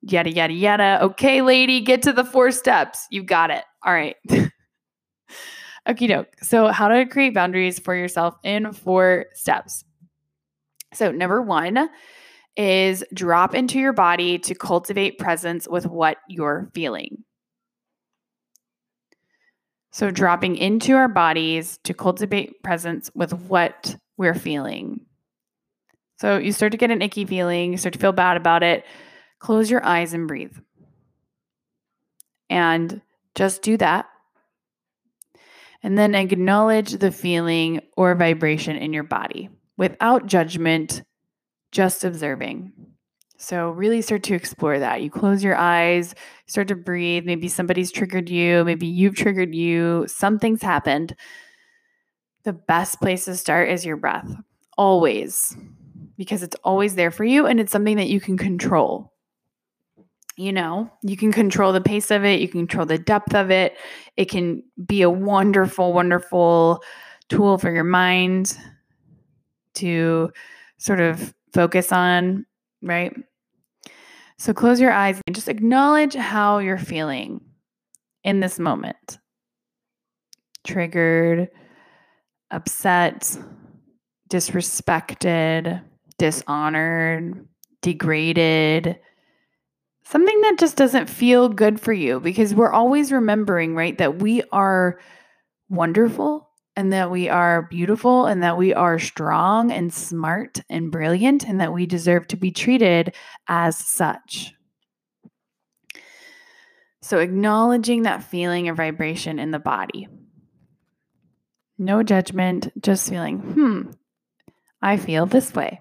Yada 0.01 0.31
yada 0.31 0.53
yada. 0.53 0.99
Okay, 1.01 1.41
lady, 1.41 1.81
get 1.81 2.01
to 2.03 2.13
the 2.13 2.23
four 2.23 2.51
steps. 2.51 3.07
You 3.09 3.23
got 3.23 3.51
it. 3.51 3.63
All 3.85 3.93
right. 3.93 4.15
Okie 5.87 6.07
doke. 6.07 6.27
So, 6.41 6.67
how 6.67 6.89
to 6.89 7.05
create 7.05 7.33
boundaries 7.33 7.79
for 7.79 7.95
yourself 7.95 8.35
in 8.43 8.73
four 8.73 9.25
steps. 9.33 9.85
So, 10.93 11.11
number 11.11 11.41
one 11.41 11.89
is 12.57 13.03
drop 13.13 13.55
into 13.55 13.79
your 13.79 13.93
body 13.93 14.37
to 14.39 14.55
cultivate 14.55 15.17
presence 15.17 15.67
with 15.67 15.85
what 15.85 16.17
you're 16.27 16.69
feeling. 16.73 17.23
So, 19.97 20.11
dropping 20.11 20.57
into 20.57 20.93
our 20.93 21.07
bodies 21.07 21.79
to 21.85 21.91
cultivate 21.91 22.61
presence 22.61 23.09
with 23.15 23.33
what 23.33 23.97
we're 24.15 24.35
feeling. 24.35 25.07
So, 26.19 26.37
you 26.37 26.51
start 26.51 26.73
to 26.73 26.77
get 26.77 26.91
an 26.91 27.01
icky 27.01 27.25
feeling, 27.25 27.71
you 27.71 27.79
start 27.79 27.93
to 27.93 27.99
feel 27.99 28.11
bad 28.11 28.37
about 28.37 28.61
it. 28.61 28.85
Close 29.39 29.71
your 29.71 29.83
eyes 29.83 30.13
and 30.13 30.27
breathe. 30.27 30.55
And 32.47 33.01
just 33.33 33.63
do 33.63 33.75
that. 33.77 34.05
And 35.81 35.97
then 35.97 36.13
acknowledge 36.13 36.91
the 36.91 37.11
feeling 37.11 37.81
or 37.97 38.13
vibration 38.13 38.75
in 38.75 38.93
your 38.93 39.01
body 39.01 39.49
without 39.77 40.27
judgment, 40.27 41.01
just 41.71 42.03
observing. 42.03 42.71
So, 43.39 43.69
really 43.69 44.01
start 44.01 44.23
to 44.23 44.33
explore 44.33 44.79
that. 44.79 45.03
You 45.03 45.11
close 45.11 45.43
your 45.43 45.55
eyes, 45.55 46.15
start 46.47 46.67
to 46.69 46.75
breathe. 46.75 47.23
Maybe 47.25 47.47
somebody's 47.47 47.91
triggered 47.91 48.29
you, 48.29 48.63
maybe 48.65 48.87
you've 48.87 49.15
triggered 49.15 49.53
you, 49.53 50.05
something's 50.07 50.63
happened. 50.63 51.15
The 52.43 52.53
best 52.53 52.99
place 52.99 53.25
to 53.25 53.35
start 53.35 53.69
is 53.69 53.85
your 53.85 53.97
breath, 53.97 54.27
always, 54.77 55.55
because 56.17 56.41
it's 56.41 56.55
always 56.63 56.95
there 56.95 57.11
for 57.11 57.25
you 57.25 57.45
and 57.45 57.59
it's 57.59 57.71
something 57.71 57.97
that 57.97 58.09
you 58.09 58.19
can 58.19 58.37
control. 58.37 59.13
You 60.35 60.53
know, 60.53 60.91
you 61.03 61.17
can 61.17 61.31
control 61.31 61.73
the 61.73 61.81
pace 61.81 62.09
of 62.11 62.23
it, 62.25 62.39
you 62.41 62.47
can 62.47 62.61
control 62.61 62.85
the 62.87 62.97
depth 62.97 63.35
of 63.35 63.51
it. 63.51 63.77
It 64.17 64.25
can 64.25 64.63
be 64.85 65.03
a 65.03 65.09
wonderful, 65.09 65.93
wonderful 65.93 66.81
tool 67.29 67.57
for 67.59 67.71
your 67.71 67.83
mind 67.83 68.57
to 69.75 70.31
sort 70.77 70.99
of 71.01 71.33
focus 71.53 71.91
on, 71.91 72.46
right? 72.81 73.13
So 74.37 74.53
close 74.53 74.79
your 74.79 74.91
eyes 74.91 75.19
and 75.25 75.35
just 75.35 75.49
acknowledge 75.49 76.13
how 76.13 76.59
you're 76.59 76.77
feeling 76.77 77.41
in 78.23 78.39
this 78.39 78.59
moment. 78.59 79.17
Triggered, 80.65 81.49
upset, 82.51 83.35
disrespected, 84.29 85.81
dishonored, 86.17 87.47
degraded. 87.81 88.99
Something 90.03 90.41
that 90.41 90.59
just 90.59 90.77
doesn't 90.77 91.09
feel 91.09 91.49
good 91.49 91.79
for 91.79 91.93
you 91.93 92.19
because 92.19 92.53
we're 92.53 92.71
always 92.71 93.11
remembering, 93.11 93.75
right, 93.75 93.97
that 93.97 94.19
we 94.19 94.43
are 94.51 94.99
wonderful 95.69 96.46
and 96.77 96.93
that 96.93 97.09
we 97.09 97.27
are 97.27 97.63
beautiful 97.63 98.27
and 98.27 98.43
that 98.43 98.55
we 98.55 98.71
are 98.71 98.99
strong 98.99 99.71
and 99.71 99.91
smart 99.91 100.61
and 100.69 100.91
brilliant 100.91 101.43
and 101.43 101.59
that 101.59 101.73
we 101.73 101.87
deserve 101.87 102.27
to 102.27 102.37
be 102.37 102.51
treated 102.51 103.15
as 103.47 103.75
such. 103.75 104.53
So, 107.01 107.17
acknowledging 107.17 108.03
that 108.03 108.23
feeling 108.23 108.69
of 108.69 108.77
vibration 108.77 109.39
in 109.39 109.49
the 109.49 109.59
body. 109.59 110.07
No 111.79 112.03
judgment, 112.03 112.71
just 112.79 113.09
feeling, 113.09 113.39
hmm, 113.39 113.81
I 114.79 114.97
feel 114.97 115.25
this 115.25 115.55
way. 115.55 115.79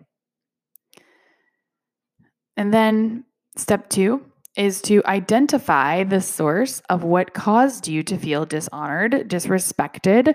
And 2.57 2.73
then 2.73 3.25
step 3.57 3.91
two 3.91 4.25
is 4.57 4.81
to 4.83 5.03
identify 5.05 6.05
the 6.05 6.23
source 6.23 6.81
of 6.89 7.05
what 7.05 7.35
caused 7.35 7.87
you 7.87 8.03
to 8.05 8.17
feel 8.17 8.47
dishonored, 8.47 9.29
disrespected, 9.29 10.35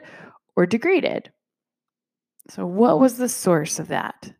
or 0.61 0.67
degraded. 0.67 1.31
So, 2.49 2.65
what 2.65 2.99
was 2.99 3.17
the 3.17 3.29
source 3.29 3.79
of 3.79 3.87
that? 3.87 4.33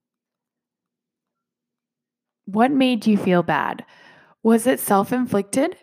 What 2.46 2.72
made 2.72 3.08
you 3.08 3.18
feel 3.18 3.42
bad? 3.42 3.86
Was 4.44 4.68
it 4.68 4.80
self 4.80 5.12
inflicted? 5.12 5.78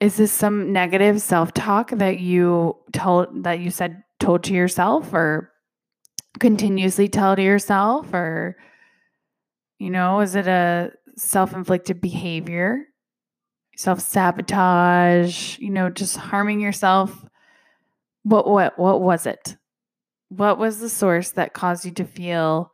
Is 0.00 0.16
this 0.16 0.32
some 0.32 0.72
negative 0.72 1.20
self 1.20 1.52
talk 1.52 1.90
that 1.90 2.20
you 2.20 2.76
told 2.92 3.44
that 3.44 3.60
you 3.60 3.70
said 3.70 4.02
told 4.18 4.44
to 4.44 4.54
yourself 4.54 5.12
or 5.12 5.52
continuously 6.38 7.08
tell 7.08 7.36
to 7.36 7.42
yourself 7.42 8.14
or 8.14 8.56
you 9.78 9.90
know, 9.90 10.20
is 10.20 10.34
it 10.34 10.46
a 10.46 10.92
self 11.16 11.52
inflicted 11.52 12.00
behavior? 12.00 12.84
Self 13.76 14.00
sabotage, 14.00 15.58
you 15.58 15.70
know, 15.70 15.90
just 15.90 16.16
harming 16.16 16.60
yourself 16.60 17.24
what 18.22 18.46
what 18.46 18.78
what 18.78 19.00
was 19.00 19.26
it? 19.26 19.56
What 20.28 20.58
was 20.58 20.78
the 20.78 20.88
source 20.88 21.30
that 21.32 21.54
caused 21.54 21.84
you 21.84 21.90
to 21.92 22.04
feel 22.04 22.72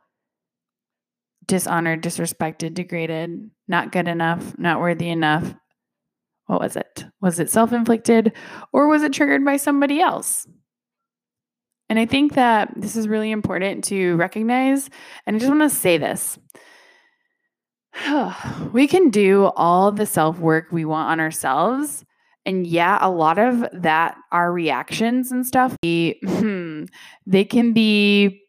dishonored, 1.45 2.03
disrespected, 2.03 2.73
degraded, 2.73 3.49
not 3.67 3.91
good 3.91 4.07
enough, 4.07 4.57
not 4.57 4.79
worthy 4.79 5.09
enough? 5.09 5.55
What 6.45 6.61
was 6.61 6.75
it? 6.75 7.05
Was 7.21 7.39
it 7.39 7.49
self-inflicted 7.49 8.33
or 8.71 8.87
was 8.87 9.03
it 9.03 9.13
triggered 9.13 9.43
by 9.43 9.57
somebody 9.57 9.99
else? 9.99 10.47
And 11.89 11.97
I 11.97 12.05
think 12.05 12.33
that 12.33 12.73
this 12.75 12.95
is 12.95 13.07
really 13.07 13.31
important 13.31 13.85
to 13.85 14.15
recognize 14.17 14.89
and 15.25 15.35
I 15.35 15.39
just 15.39 15.49
want 15.49 15.69
to 15.69 15.75
say 15.75 15.97
this. 15.97 16.37
we 18.73 18.87
can 18.87 19.09
do 19.09 19.45
all 19.55 19.91
the 19.91 20.05
self 20.05 20.39
work 20.39 20.67
we 20.71 20.85
want 20.85 21.11
on 21.11 21.19
ourselves 21.19 22.05
and 22.47 22.65
yeah, 22.65 22.97
a 23.01 23.11
lot 23.11 23.37
of 23.37 23.65
that, 23.73 24.15
our 24.31 24.51
reactions 24.51 25.31
and 25.31 25.45
stuff, 25.45 25.75
hmm, 25.83 26.85
they 27.27 27.45
can 27.45 27.73
be 27.73 28.41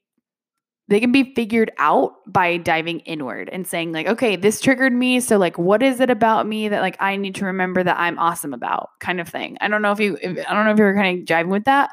they 0.87 1.00
can 1.00 1.12
be 1.12 1.35
figured 1.35 1.71
out 1.76 2.12
by 2.26 2.57
diving 2.57 3.00
inward 3.00 3.50
and 3.52 3.67
saying 3.67 3.93
like 3.93 4.07
okay 4.07 4.37
this 4.37 4.59
triggered 4.59 4.93
me 4.93 5.21
so 5.21 5.37
like 5.37 5.59
what 5.59 5.83
is 5.83 6.00
it 6.00 6.09
about 6.09 6.47
me 6.47 6.67
that 6.67 6.81
like 6.81 6.97
i 6.99 7.14
need 7.14 7.35
to 7.35 7.45
remember 7.45 7.85
that 7.85 7.99
i'm 7.99 8.19
awesome 8.19 8.55
about? 8.55 8.88
kind 8.99 9.21
of 9.21 9.28
thing. 9.28 9.59
I 9.61 9.69
don't 9.69 9.83
know 9.83 9.93
if 9.93 10.00
you 10.00 10.17
if, 10.23 10.38
i 10.49 10.55
don't 10.55 10.64
know 10.64 10.73
if 10.73 10.78
you're 10.78 10.95
kind 10.95 11.21
of 11.21 11.26
jiving 11.26 11.50
with 11.50 11.64
that. 11.64 11.90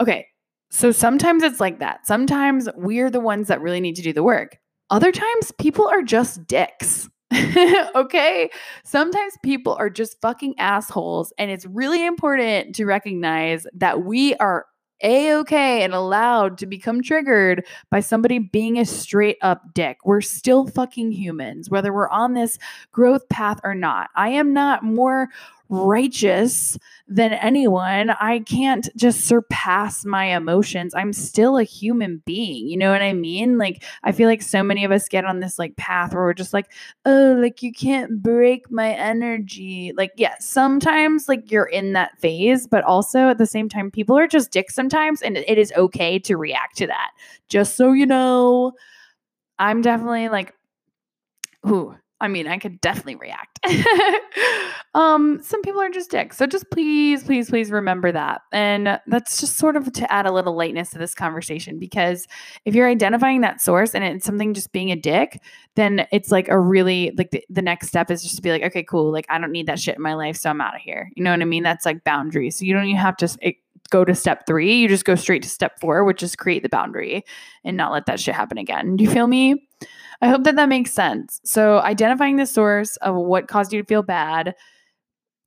Okay 0.00 0.28
so 0.70 0.92
sometimes 0.92 1.42
it's 1.42 1.58
like 1.58 1.80
that. 1.80 2.06
Sometimes 2.06 2.68
we're 2.76 3.10
the 3.10 3.18
ones 3.18 3.48
that 3.48 3.60
really 3.60 3.80
need 3.80 3.96
to 3.96 4.02
do 4.02 4.12
the 4.12 4.22
work. 4.22 4.56
Other 4.88 5.10
times 5.10 5.50
people 5.58 5.88
are 5.88 6.02
just 6.02 6.46
dicks 6.46 7.08
okay? 7.94 8.50
Sometimes 8.84 9.34
people 9.42 9.74
are 9.74 9.90
just 9.90 10.20
fucking 10.20 10.54
assholes, 10.58 11.32
and 11.38 11.50
it's 11.50 11.66
really 11.66 12.04
important 12.04 12.74
to 12.76 12.84
recognize 12.84 13.66
that 13.74 14.04
we 14.04 14.34
are 14.36 14.66
a 15.02 15.34
okay 15.34 15.82
and 15.82 15.94
allowed 15.94 16.58
to 16.58 16.66
become 16.66 17.02
triggered 17.02 17.64
by 17.90 18.00
somebody 18.00 18.38
being 18.38 18.78
a 18.78 18.84
straight 18.84 19.38
up 19.42 19.62
dick. 19.72 19.98
We're 20.04 20.20
still 20.20 20.66
fucking 20.66 21.12
humans, 21.12 21.70
whether 21.70 21.92
we're 21.92 22.10
on 22.10 22.34
this 22.34 22.58
growth 22.92 23.28
path 23.28 23.60
or 23.64 23.74
not. 23.74 24.10
I 24.14 24.30
am 24.30 24.52
not 24.52 24.82
more 24.82 25.28
righteous 25.70 26.76
than 27.06 27.32
anyone. 27.32 28.10
I 28.10 28.40
can't 28.40 28.88
just 28.96 29.26
surpass 29.26 30.04
my 30.04 30.24
emotions. 30.26 30.94
I'm 30.94 31.12
still 31.12 31.56
a 31.56 31.62
human 31.62 32.22
being. 32.26 32.68
You 32.68 32.76
know 32.76 32.90
what 32.90 33.02
I 33.02 33.12
mean? 33.12 33.56
Like, 33.56 33.82
I 34.02 34.12
feel 34.12 34.28
like 34.28 34.42
so 34.42 34.62
many 34.62 34.84
of 34.84 34.92
us 34.92 35.08
get 35.08 35.24
on 35.24 35.40
this 35.40 35.58
like 35.58 35.76
path 35.76 36.12
where 36.12 36.24
we're 36.24 36.34
just 36.34 36.52
like, 36.52 36.70
oh, 37.06 37.36
like 37.40 37.62
you 37.62 37.72
can't 37.72 38.22
break 38.22 38.70
my 38.70 38.90
energy. 38.90 39.92
Like, 39.96 40.12
yeah, 40.16 40.34
sometimes 40.40 41.28
like 41.28 41.50
you're 41.50 41.64
in 41.64 41.92
that 41.94 42.18
phase, 42.20 42.66
but 42.66 42.84
also 42.84 43.28
at 43.28 43.38
the 43.38 43.46
same 43.46 43.68
time, 43.68 43.90
people 43.90 44.18
are 44.18 44.28
just 44.28 44.50
dicks 44.50 44.74
sometimes, 44.74 45.22
and 45.22 45.36
it 45.36 45.58
is 45.58 45.72
okay 45.76 46.18
to 46.20 46.36
react 46.36 46.76
to 46.78 46.86
that. 46.88 47.12
Just 47.48 47.76
so 47.76 47.92
you 47.92 48.06
know, 48.06 48.72
I'm 49.58 49.82
definitely 49.82 50.28
like, 50.28 50.54
ooh, 51.66 51.96
I 52.20 52.28
mean, 52.28 52.46
I 52.46 52.58
could 52.58 52.80
definitely 52.80 53.16
react. 53.16 53.58
um, 54.94 55.40
some 55.42 55.62
people 55.62 55.80
are 55.80 55.88
just 55.88 56.10
dicks. 56.10 56.36
So 56.36 56.46
just 56.46 56.70
please, 56.70 57.24
please, 57.24 57.48
please 57.48 57.70
remember 57.70 58.12
that. 58.12 58.42
And 58.52 59.00
that's 59.06 59.40
just 59.40 59.56
sort 59.56 59.76
of 59.76 59.90
to 59.94 60.12
add 60.12 60.26
a 60.26 60.32
little 60.32 60.54
lightness 60.54 60.90
to 60.90 60.98
this 60.98 61.14
conversation 61.14 61.78
because 61.78 62.28
if 62.64 62.74
you're 62.74 62.88
identifying 62.88 63.40
that 63.40 63.60
source 63.60 63.94
and 63.94 64.04
it's 64.04 64.26
something 64.26 64.52
just 64.52 64.72
being 64.72 64.92
a 64.92 64.96
dick, 64.96 65.40
then 65.76 66.06
it's 66.12 66.30
like 66.30 66.48
a 66.48 66.58
really 66.58 67.12
like 67.16 67.30
the, 67.30 67.42
the 67.48 67.62
next 67.62 67.88
step 67.88 68.10
is 68.10 68.22
just 68.22 68.36
to 68.36 68.42
be 68.42 68.50
like, 68.50 68.62
okay, 68.62 68.82
cool. 68.82 69.10
Like 69.10 69.26
I 69.30 69.38
don't 69.38 69.52
need 69.52 69.66
that 69.66 69.78
shit 69.78 69.96
in 69.96 70.02
my 70.02 70.14
life, 70.14 70.36
so 70.36 70.50
I'm 70.50 70.60
out 70.60 70.74
of 70.74 70.82
here. 70.82 71.10
You 71.16 71.24
know 71.24 71.30
what 71.30 71.40
I 71.40 71.46
mean? 71.46 71.62
That's 71.62 71.86
like 71.86 72.04
boundaries. 72.04 72.56
So 72.56 72.64
you 72.64 72.74
don't 72.74 72.84
even 72.84 72.96
have 72.96 73.16
to 73.18 73.38
it, 73.40 73.56
go 73.88 74.04
to 74.04 74.14
step 74.14 74.46
three. 74.46 74.78
You 74.78 74.88
just 74.88 75.04
go 75.04 75.14
straight 75.14 75.42
to 75.42 75.48
step 75.48 75.80
four, 75.80 76.04
which 76.04 76.22
is 76.22 76.36
create 76.36 76.62
the 76.62 76.68
boundary 76.68 77.24
and 77.64 77.76
not 77.76 77.92
let 77.92 78.06
that 78.06 78.20
shit 78.20 78.34
happen 78.34 78.58
again. 78.58 78.96
Do 78.96 79.04
you 79.04 79.10
feel 79.10 79.26
me? 79.26 79.68
I 80.22 80.28
hope 80.28 80.44
that 80.44 80.56
that 80.56 80.68
makes 80.68 80.92
sense. 80.92 81.40
So, 81.44 81.78
identifying 81.80 82.36
the 82.36 82.46
source 82.46 82.96
of 82.96 83.14
what 83.16 83.48
caused 83.48 83.72
you 83.72 83.80
to 83.80 83.86
feel 83.86 84.02
bad 84.02 84.54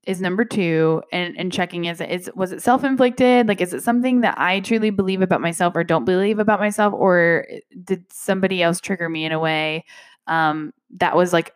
is 0.06 0.20
number 0.20 0.44
two 0.44 1.02
and, 1.12 1.38
and 1.38 1.52
checking 1.52 1.86
is 1.86 2.02
it 2.02 2.10
is 2.10 2.30
was 2.36 2.52
it 2.52 2.62
self-inflicted? 2.62 3.48
Like 3.48 3.62
is 3.62 3.74
it 3.74 3.84
something 3.84 4.22
that 4.22 4.38
i 4.38 4.60
truly 4.60 4.90
believe 4.90 5.22
about 5.22 5.42
myself 5.42 5.76
or 5.76 5.84
don't 5.84 6.06
believe 6.06 6.40
about 6.40 6.60
myself 6.60 6.94
or 6.94 7.48
did 7.84 8.04
somebody 8.12 8.62
else 8.62 8.82
trigger 8.82 9.08
me 9.08 9.26
in 9.26 9.32
a 9.32 9.40
way 9.40 9.86
um, 10.28 10.74
that 10.98 11.16
was 11.16 11.32
like 11.34 11.54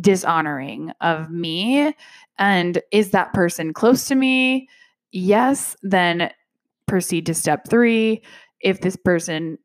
dishonoring 0.00 0.92
of 1.00 1.30
me? 1.30 1.94
And 2.38 2.80
is 2.92 3.10
that 3.10 3.34
person 3.34 3.74
close 3.74 4.06
to 4.06 4.14
me? 4.14 4.68
Yes 5.12 5.76
then 5.82 6.30
proceed 6.86 7.26
to 7.26 7.34
step 7.34 7.68
three. 7.68 8.22
If 8.60 8.80
this 8.80 8.96
person 8.96 9.58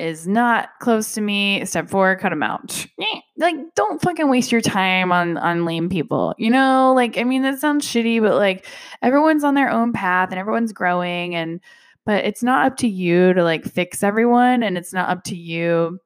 is 0.00 0.26
not 0.26 0.70
close 0.80 1.12
to 1.14 1.20
me. 1.20 1.64
Step 1.64 1.88
four, 1.88 2.16
cut 2.16 2.30
them 2.30 2.42
out. 2.42 2.86
Like, 3.36 3.56
don't 3.74 4.02
fucking 4.02 4.28
waste 4.28 4.52
your 4.52 4.60
time 4.60 5.12
on 5.12 5.38
on 5.38 5.64
lame 5.64 5.88
people. 5.88 6.34
You 6.36 6.50
know, 6.50 6.92
like 6.94 7.16
I 7.16 7.24
mean, 7.24 7.40
that 7.40 7.58
sounds 7.58 7.86
shitty, 7.86 8.20
but 8.20 8.34
like 8.34 8.66
everyone's 9.00 9.44
on 9.44 9.54
their 9.54 9.70
own 9.70 9.94
path 9.94 10.28
and 10.28 10.38
everyone's 10.38 10.74
growing, 10.74 11.34
and 11.34 11.58
but 12.04 12.22
it's 12.26 12.42
not 12.42 12.66
up 12.66 12.76
to 12.78 12.86
you 12.86 13.32
to 13.32 13.42
like 13.42 13.64
fix 13.64 14.02
everyone, 14.02 14.62
and 14.62 14.76
it's 14.76 14.92
not 14.92 15.08
up 15.08 15.24
to 15.24 15.36
you 15.36 15.98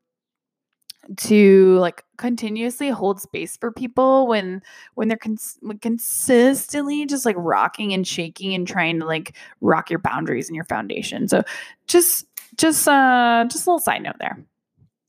to 1.17 1.77
like 1.79 2.05
continuously 2.17 2.89
hold 2.89 3.21
space 3.21 3.57
for 3.57 3.71
people 3.73 4.27
when 4.27 4.63
when 4.95 5.09
they're 5.09 5.17
cons- 5.17 5.59
consistently 5.81 7.07
just 7.07 7.27
like 7.27 7.37
rocking 7.39 7.93
and 7.93 8.07
shaking 8.07 8.55
and 8.55 8.67
trying 8.67 9.01
to 9.01 9.07
like 9.07 9.37
rock 9.61 9.91
your 9.91 9.99
boundaries 9.99 10.49
and 10.49 10.57
your 10.57 10.65
foundation 10.65 11.29
so 11.29 11.43
just 11.87 12.27
just 12.57 12.87
uh 12.89 13.45
just 13.51 13.67
a 13.67 13.71
little 13.71 13.79
side 13.79 14.03
note 14.03 14.17
there. 14.19 14.45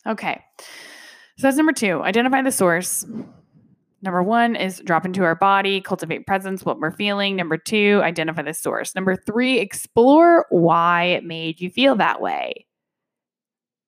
Okay. 0.08 0.42
So 1.38 1.48
that's 1.48 1.58
number 1.58 1.74
two. 1.74 2.02
Identify 2.02 2.42
the 2.42 2.52
source. 2.52 3.06
Number 4.02 4.22
one 4.22 4.56
is 4.56 4.80
drop 4.86 5.06
into 5.06 5.24
our 5.24 5.36
body, 5.36 5.82
cultivate 5.82 6.28
presence, 6.28 6.64
what 6.64 6.80
we're 6.80 6.92
feeling. 6.92 7.36
Number 7.36 7.58
two, 7.58 8.02
identify 8.04 8.44
the 8.44 8.54
source. 8.54 8.94
Number 8.94 9.16
three, 9.16 9.58
explore 9.58 10.46
why 10.50 11.06
it 11.06 11.24
made 11.24 11.60
you 11.60 11.72
feel 11.72 11.96
that 11.96 12.22
way. 12.22 12.68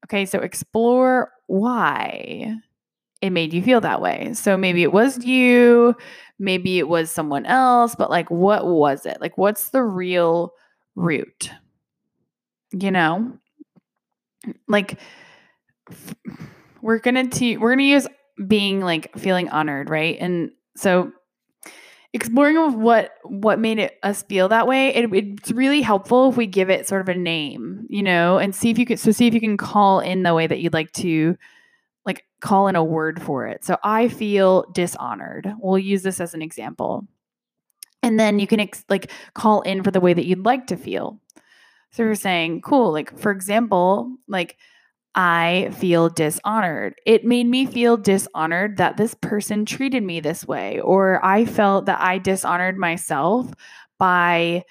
Okay, 0.05 0.25
so 0.25 0.39
explore 0.39 1.31
why 1.45 2.55
it 3.21 3.29
made 3.29 3.53
you 3.53 3.61
feel 3.61 3.81
that 3.81 4.01
way. 4.01 4.33
So 4.33 4.57
maybe 4.57 4.83
it 4.83 4.91
was 4.91 5.23
you, 5.23 5.95
maybe 6.39 6.79
it 6.79 6.87
was 6.87 7.11
someone 7.11 7.45
else, 7.45 7.95
but 7.95 8.09
like, 8.09 8.29
what 8.31 8.65
was 8.65 9.05
it? 9.05 9.21
Like, 9.21 9.37
what's 9.37 9.69
the 9.69 9.83
real 9.83 10.53
root? 10.95 11.51
You 12.71 12.91
know? 12.91 13.37
Like 14.67 14.99
we're 16.81 16.99
gonna 16.99 17.27
te- 17.27 17.57
we're 17.57 17.71
gonna 17.71 17.83
use 17.83 18.07
being 18.47 18.81
like 18.81 19.17
feeling 19.17 19.49
honored, 19.49 19.89
right? 19.89 20.17
And 20.19 20.51
so 20.75 21.11
exploring 22.13 22.81
what 22.81 23.11
what 23.23 23.59
made 23.59 23.79
it 23.79 23.97
us 24.01 24.23
feel 24.23 24.47
that 24.47 24.65
way 24.65 24.95
it, 24.95 25.13
it's 25.13 25.51
really 25.51 25.81
helpful 25.81 26.29
if 26.29 26.37
we 26.37 26.47
give 26.47 26.69
it 26.69 26.87
sort 26.87 27.01
of 27.01 27.09
a 27.09 27.13
name 27.13 27.85
you 27.89 28.01
know 28.01 28.37
and 28.37 28.55
see 28.55 28.69
if 28.69 28.79
you 28.79 28.85
can 28.85 28.95
so 28.95 29.11
see 29.11 29.27
if 29.27 29.33
you 29.33 29.41
can 29.41 29.57
call 29.57 29.99
in 29.99 30.23
the 30.23 30.33
way 30.33 30.47
that 30.47 30.59
you'd 30.59 30.73
like 30.73 30.91
to 30.93 31.37
like 32.07 32.25
call 32.39 32.67
in 32.67 32.75
a 32.75 32.83
word 32.83 33.21
for 33.21 33.45
it. 33.45 33.63
So 33.63 33.77
i 33.83 34.07
feel 34.07 34.65
dishonored. 34.71 35.53
We'll 35.59 35.77
use 35.77 36.01
this 36.01 36.19
as 36.19 36.33
an 36.33 36.41
example. 36.41 37.05
And 38.01 38.19
then 38.19 38.39
you 38.39 38.47
can 38.47 38.61
ex- 38.61 38.85
like 38.89 39.11
call 39.33 39.61
in 39.61 39.83
for 39.83 39.91
the 39.91 39.99
way 39.99 40.13
that 40.13 40.25
you'd 40.25 40.45
like 40.45 40.67
to 40.67 40.77
feel 40.77 41.19
so 41.91 42.03
you're 42.03 42.15
saying, 42.15 42.61
cool. 42.61 42.91
Like, 42.91 43.17
for 43.17 43.31
example, 43.31 44.17
like, 44.27 44.57
I 45.15 45.71
feel 45.77 46.09
dishonored. 46.09 46.95
It 47.05 47.25
made 47.25 47.47
me 47.47 47.65
feel 47.65 47.97
dishonored 47.97 48.77
that 48.77 48.97
this 48.97 49.15
person 49.15 49.65
treated 49.65 50.03
me 50.03 50.19
this 50.19 50.47
way, 50.47 50.79
or 50.79 51.23
I 51.25 51.45
felt 51.45 51.87
that 51.87 51.99
I 51.99 52.19
dishonored 52.19 52.77
myself 52.77 53.51
by 53.97 54.63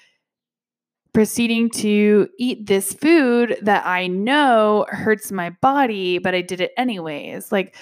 proceeding 1.13 1.69
to 1.71 2.29
eat 2.37 2.65
this 2.67 2.93
food 2.93 3.57
that 3.63 3.85
I 3.85 4.07
know 4.07 4.85
hurts 4.89 5.31
my 5.31 5.49
body, 5.49 6.19
but 6.19 6.35
I 6.35 6.41
did 6.41 6.61
it 6.61 6.71
anyways. 6.77 7.51
Like, 7.51 7.75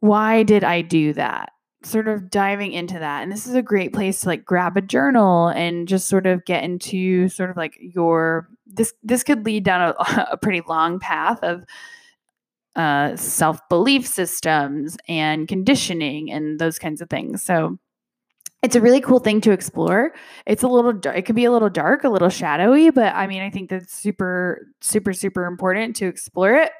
why 0.00 0.42
did 0.42 0.62
I 0.64 0.82
do 0.82 1.14
that? 1.14 1.50
Sort 1.84 2.08
of 2.08 2.30
diving 2.30 2.72
into 2.72 2.98
that. 2.98 3.22
And 3.22 3.30
this 3.30 3.46
is 3.46 3.54
a 3.54 3.62
great 3.62 3.92
place 3.92 4.20
to 4.20 4.28
like 4.28 4.44
grab 4.44 4.76
a 4.76 4.80
journal 4.80 5.48
and 5.48 5.86
just 5.88 6.08
sort 6.08 6.26
of 6.26 6.44
get 6.44 6.64
into 6.64 7.28
sort 7.28 7.50
of 7.50 7.56
like 7.56 7.76
your 7.80 8.48
this 8.66 8.92
this 9.02 9.22
could 9.22 9.44
lead 9.44 9.64
down 9.64 9.94
a, 9.98 10.28
a 10.32 10.36
pretty 10.36 10.62
long 10.66 10.98
path 10.98 11.42
of 11.42 11.64
uh, 12.76 13.16
self 13.16 13.60
belief 13.68 14.06
systems 14.06 14.96
and 15.08 15.46
conditioning 15.46 16.30
and 16.30 16.58
those 16.58 16.78
kinds 16.78 17.00
of 17.00 17.08
things. 17.08 17.42
So 17.42 17.78
it's 18.62 18.76
a 18.76 18.80
really 18.80 19.00
cool 19.00 19.18
thing 19.18 19.40
to 19.42 19.52
explore. 19.52 20.14
It's 20.46 20.62
a 20.62 20.68
little 20.68 20.92
dark. 20.92 21.18
It 21.18 21.26
can 21.26 21.36
be 21.36 21.44
a 21.44 21.52
little 21.52 21.68
dark, 21.68 22.02
a 22.02 22.08
little 22.08 22.30
shadowy, 22.30 22.90
but 22.90 23.14
I 23.14 23.26
mean, 23.26 23.42
I 23.42 23.50
think 23.50 23.68
that's 23.68 23.92
super, 23.92 24.66
super, 24.80 25.12
super 25.12 25.44
important 25.44 25.96
to 25.96 26.06
explore 26.06 26.54
it. 26.54 26.72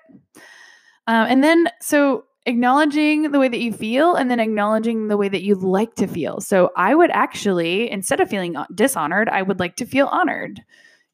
Um, 1.06 1.26
and 1.28 1.44
then, 1.44 1.68
so 1.82 2.24
acknowledging 2.46 3.30
the 3.30 3.38
way 3.38 3.48
that 3.48 3.60
you 3.60 3.72
feel 3.72 4.14
and 4.14 4.30
then 4.30 4.40
acknowledging 4.40 5.08
the 5.08 5.16
way 5.16 5.28
that 5.28 5.42
you'd 5.42 5.62
like 5.62 5.94
to 5.96 6.06
feel. 6.06 6.40
So 6.40 6.70
I 6.76 6.94
would 6.94 7.10
actually, 7.10 7.90
instead 7.90 8.20
of 8.20 8.28
feeling 8.28 8.56
dishonored, 8.74 9.28
I 9.28 9.42
would 9.42 9.60
like 9.60 9.76
to 9.76 9.86
feel 9.86 10.06
honored. 10.06 10.62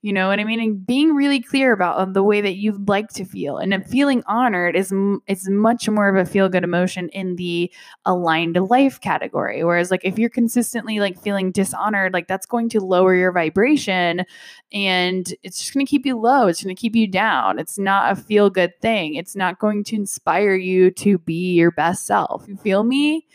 You 0.03 0.15
know 0.15 0.29
what 0.29 0.41
I 0.41 0.45
mean? 0.45 0.61
And 0.61 0.87
being 0.87 1.13
really 1.15 1.43
clear 1.43 1.73
about 1.73 1.99
um, 1.99 2.15
the 2.15 2.23
way 2.23 2.41
that 2.41 2.57
you'd 2.57 2.89
like 2.89 3.09
to 3.11 3.25
feel, 3.27 3.59
and 3.59 3.87
feeling 3.87 4.23
honored 4.27 4.75
is 4.75 4.95
is 5.27 5.47
much 5.51 5.91
more 5.91 6.09
of 6.09 6.17
a 6.17 6.25
feel 6.25 6.49
good 6.49 6.65
emotion 6.65 7.11
in 7.11 7.37
the 7.37 7.71
aligned 8.07 8.57
life 8.57 8.99
category. 9.03 9.63
Whereas, 9.63 9.91
like 9.91 10.01
if 10.03 10.19
you're 10.19 10.31
consistently 10.31 11.01
like 11.01 11.21
feeling 11.21 11.53
dishonored, 11.53 12.15
like 12.15 12.29
that's 12.29 12.47
going 12.47 12.71
to 12.71 12.81
lower 12.81 13.15
your 13.15 13.31
vibration, 13.31 14.25
and 14.73 15.35
it's 15.43 15.61
just 15.61 15.75
going 15.75 15.85
to 15.85 15.91
keep 15.91 16.07
you 16.07 16.19
low. 16.19 16.47
It's 16.47 16.65
going 16.65 16.75
to 16.75 16.81
keep 16.81 16.97
you 16.97 17.07
down. 17.07 17.59
It's 17.59 17.79
not 17.79 18.11
a 18.11 18.17
feel 18.17 18.49
good 18.49 18.81
thing. 18.81 19.17
It's 19.17 19.37
not 19.37 19.59
going 19.59 19.85
to 19.85 19.97
inspire 19.97 20.55
you 20.55 20.91
to 20.93 21.19
be 21.19 21.53
your 21.53 21.73
best 21.73 22.07
self. 22.07 22.47
You 22.49 22.57
feel 22.57 22.85
me? 22.85 23.27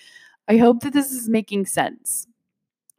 I 0.48 0.58
hope 0.58 0.82
that 0.82 0.94
this 0.94 1.12
is 1.12 1.30
making 1.30 1.68
sense. 1.68 2.28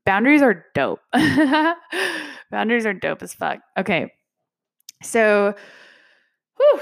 Boundaries 0.07 0.41
are 0.41 0.65
dope. 0.75 1.01
Boundaries 2.51 2.87
are 2.87 2.95
dope 2.95 3.23
as 3.23 3.35
fuck. 3.35 3.59
Okay. 3.77 4.13
So, 5.03 5.55
whew, 6.57 6.81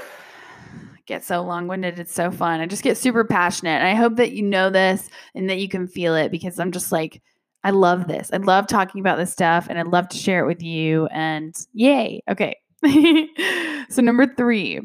get 1.07 1.23
so 1.23 1.41
long 1.41 1.67
winded. 1.67 1.99
It's 1.99 2.13
so 2.13 2.29
fun. 2.31 2.61
I 2.61 2.67
just 2.67 2.83
get 2.83 2.97
super 2.97 3.25
passionate. 3.25 3.79
And 3.79 3.87
I 3.87 3.95
hope 3.95 4.15
that 4.17 4.33
you 4.33 4.43
know 4.43 4.69
this 4.69 5.09
and 5.33 5.49
that 5.49 5.57
you 5.57 5.67
can 5.67 5.87
feel 5.87 6.15
it 6.15 6.31
because 6.31 6.59
I'm 6.59 6.71
just 6.71 6.91
like, 6.91 7.21
I 7.63 7.71
love 7.71 8.07
this. 8.07 8.29
I 8.31 8.37
love 8.37 8.67
talking 8.67 9.01
about 9.01 9.17
this 9.17 9.31
stuff 9.31 9.67
and 9.69 9.79
I'd 9.79 9.87
love 9.87 10.07
to 10.09 10.17
share 10.17 10.43
it 10.43 10.47
with 10.47 10.61
you. 10.61 11.07
And 11.07 11.55
yay. 11.73 12.21
Okay. 12.29 12.57
so, 13.89 14.03
number 14.03 14.27
three 14.27 14.79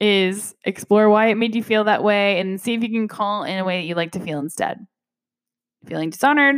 is 0.00 0.54
explore 0.64 1.10
why 1.10 1.26
it 1.26 1.36
made 1.36 1.54
you 1.54 1.62
feel 1.62 1.84
that 1.84 2.02
way 2.02 2.40
and 2.40 2.58
see 2.58 2.72
if 2.72 2.82
you 2.82 2.88
can 2.88 3.06
call 3.06 3.44
in 3.44 3.58
a 3.58 3.64
way 3.64 3.80
that 3.80 3.86
you 3.86 3.94
like 3.94 4.12
to 4.12 4.20
feel 4.20 4.38
instead. 4.38 4.78
Feeling 5.86 6.08
dishonored, 6.10 6.56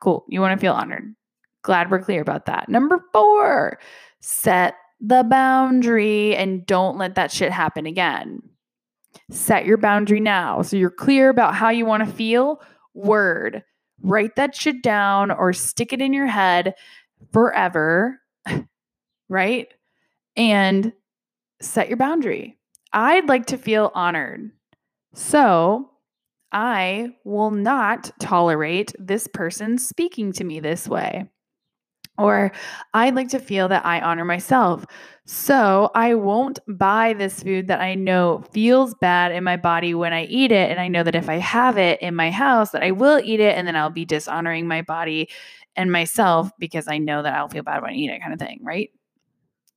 Cool. 0.00 0.24
You 0.28 0.40
want 0.40 0.58
to 0.58 0.60
feel 0.60 0.72
honored. 0.72 1.14
Glad 1.62 1.90
we're 1.90 2.00
clear 2.00 2.22
about 2.22 2.46
that. 2.46 2.68
Number 2.68 3.04
four, 3.12 3.78
set 4.20 4.74
the 5.00 5.24
boundary 5.24 6.34
and 6.36 6.64
don't 6.66 6.98
let 6.98 7.14
that 7.16 7.32
shit 7.32 7.52
happen 7.52 7.86
again. 7.86 8.42
Set 9.30 9.66
your 9.66 9.76
boundary 9.76 10.20
now. 10.20 10.62
So 10.62 10.76
you're 10.76 10.90
clear 10.90 11.28
about 11.28 11.54
how 11.54 11.70
you 11.70 11.84
want 11.84 12.04
to 12.06 12.12
feel. 12.12 12.60
Word. 12.94 13.62
Write 14.02 14.36
that 14.36 14.54
shit 14.54 14.82
down 14.82 15.30
or 15.30 15.52
stick 15.52 15.92
it 15.92 16.00
in 16.00 16.12
your 16.12 16.26
head 16.26 16.74
forever. 17.32 18.20
right? 19.28 19.68
And 20.36 20.92
set 21.60 21.88
your 21.88 21.96
boundary. 21.96 22.56
I'd 22.92 23.28
like 23.28 23.46
to 23.46 23.58
feel 23.58 23.90
honored. 23.94 24.50
So 25.14 25.90
I 26.52 27.10
will 27.24 27.50
not 27.50 28.10
tolerate 28.20 28.94
this 28.98 29.26
person 29.26 29.78
speaking 29.78 30.32
to 30.32 30.44
me 30.44 30.60
this 30.60 30.88
way. 30.88 31.28
Or 32.16 32.50
I'd 32.94 33.14
like 33.14 33.28
to 33.28 33.38
feel 33.38 33.68
that 33.68 33.86
I 33.86 34.00
honor 34.00 34.24
myself. 34.24 34.84
So 35.24 35.90
I 35.94 36.14
won't 36.14 36.58
buy 36.66 37.12
this 37.12 37.42
food 37.42 37.68
that 37.68 37.80
I 37.80 37.94
know 37.94 38.44
feels 38.50 38.94
bad 39.00 39.30
in 39.30 39.44
my 39.44 39.56
body 39.56 39.94
when 39.94 40.12
I 40.12 40.24
eat 40.24 40.50
it. 40.50 40.70
And 40.70 40.80
I 40.80 40.88
know 40.88 41.04
that 41.04 41.14
if 41.14 41.28
I 41.28 41.36
have 41.36 41.78
it 41.78 42.02
in 42.02 42.16
my 42.16 42.30
house, 42.32 42.70
that 42.70 42.82
I 42.82 42.90
will 42.90 43.20
eat 43.22 43.38
it 43.38 43.56
and 43.56 43.68
then 43.68 43.76
I'll 43.76 43.90
be 43.90 44.04
dishonoring 44.04 44.66
my 44.66 44.82
body 44.82 45.28
and 45.76 45.92
myself 45.92 46.50
because 46.58 46.88
I 46.88 46.98
know 46.98 47.22
that 47.22 47.34
I'll 47.34 47.48
feel 47.48 47.62
bad 47.62 47.82
when 47.82 47.92
I 47.92 47.94
eat 47.94 48.10
it, 48.10 48.20
kind 48.20 48.32
of 48.32 48.40
thing, 48.40 48.58
right? 48.62 48.90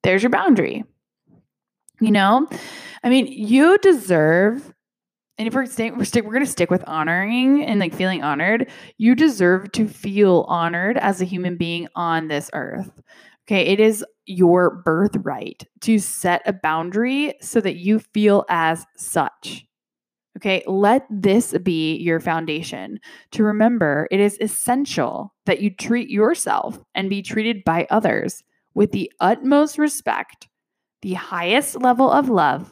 There's 0.02 0.24
your 0.24 0.32
boundary. 0.32 0.84
You 2.00 2.10
know, 2.10 2.48
I 3.04 3.10
mean, 3.10 3.28
you 3.28 3.78
deserve 3.78 4.74
and 5.42 5.48
if 5.48 5.56
we're 5.56 5.66
staying, 5.66 5.98
we're, 5.98 6.04
stick, 6.04 6.24
we're 6.24 6.34
going 6.34 6.46
to 6.46 6.52
stick 6.52 6.70
with 6.70 6.84
honoring 6.86 7.66
and 7.66 7.80
like 7.80 7.96
feeling 7.96 8.22
honored, 8.22 8.70
you 9.00 9.16
deserve 9.16 9.72
to 9.72 9.88
feel 9.88 10.46
honored 10.48 11.00
as 11.00 11.20
a 11.20 11.26
human 11.26 11.58
being 11.58 11.88
on 11.96 12.28
this 12.28 12.52
earth. 12.54 13.02
Okay. 13.48 13.64
It 13.64 13.80
is 13.80 14.06
your 14.28 14.84
birthright 14.86 15.64
to 15.80 15.98
set 15.98 16.44
a 16.46 16.54
boundary 16.54 17.34
so 17.42 17.60
that 17.60 17.78
you 17.78 17.98
feel 17.98 18.46
as 18.50 18.86
such. 18.96 19.66
Okay. 20.38 20.64
Let 20.68 21.08
this 21.10 21.58
be 21.64 21.98
your 21.98 22.20
foundation 22.20 23.00
to 23.32 23.44
remember 23.44 24.08
it 24.12 24.20
is 24.20 24.38
essential 24.42 25.34
that 25.48 25.60
you 25.60 25.72
treat 25.72 26.12
yourself 26.12 26.78
and 26.94 27.10
be 27.10 27.24
treated 27.24 27.64
by 27.64 27.88
others 27.90 28.44
with 28.76 28.92
the 28.92 29.12
utmost 29.20 29.80
respect, 29.80 30.48
the 31.02 31.16
highest 31.16 31.82
level 31.82 32.12
of 32.12 32.30
love, 32.30 32.72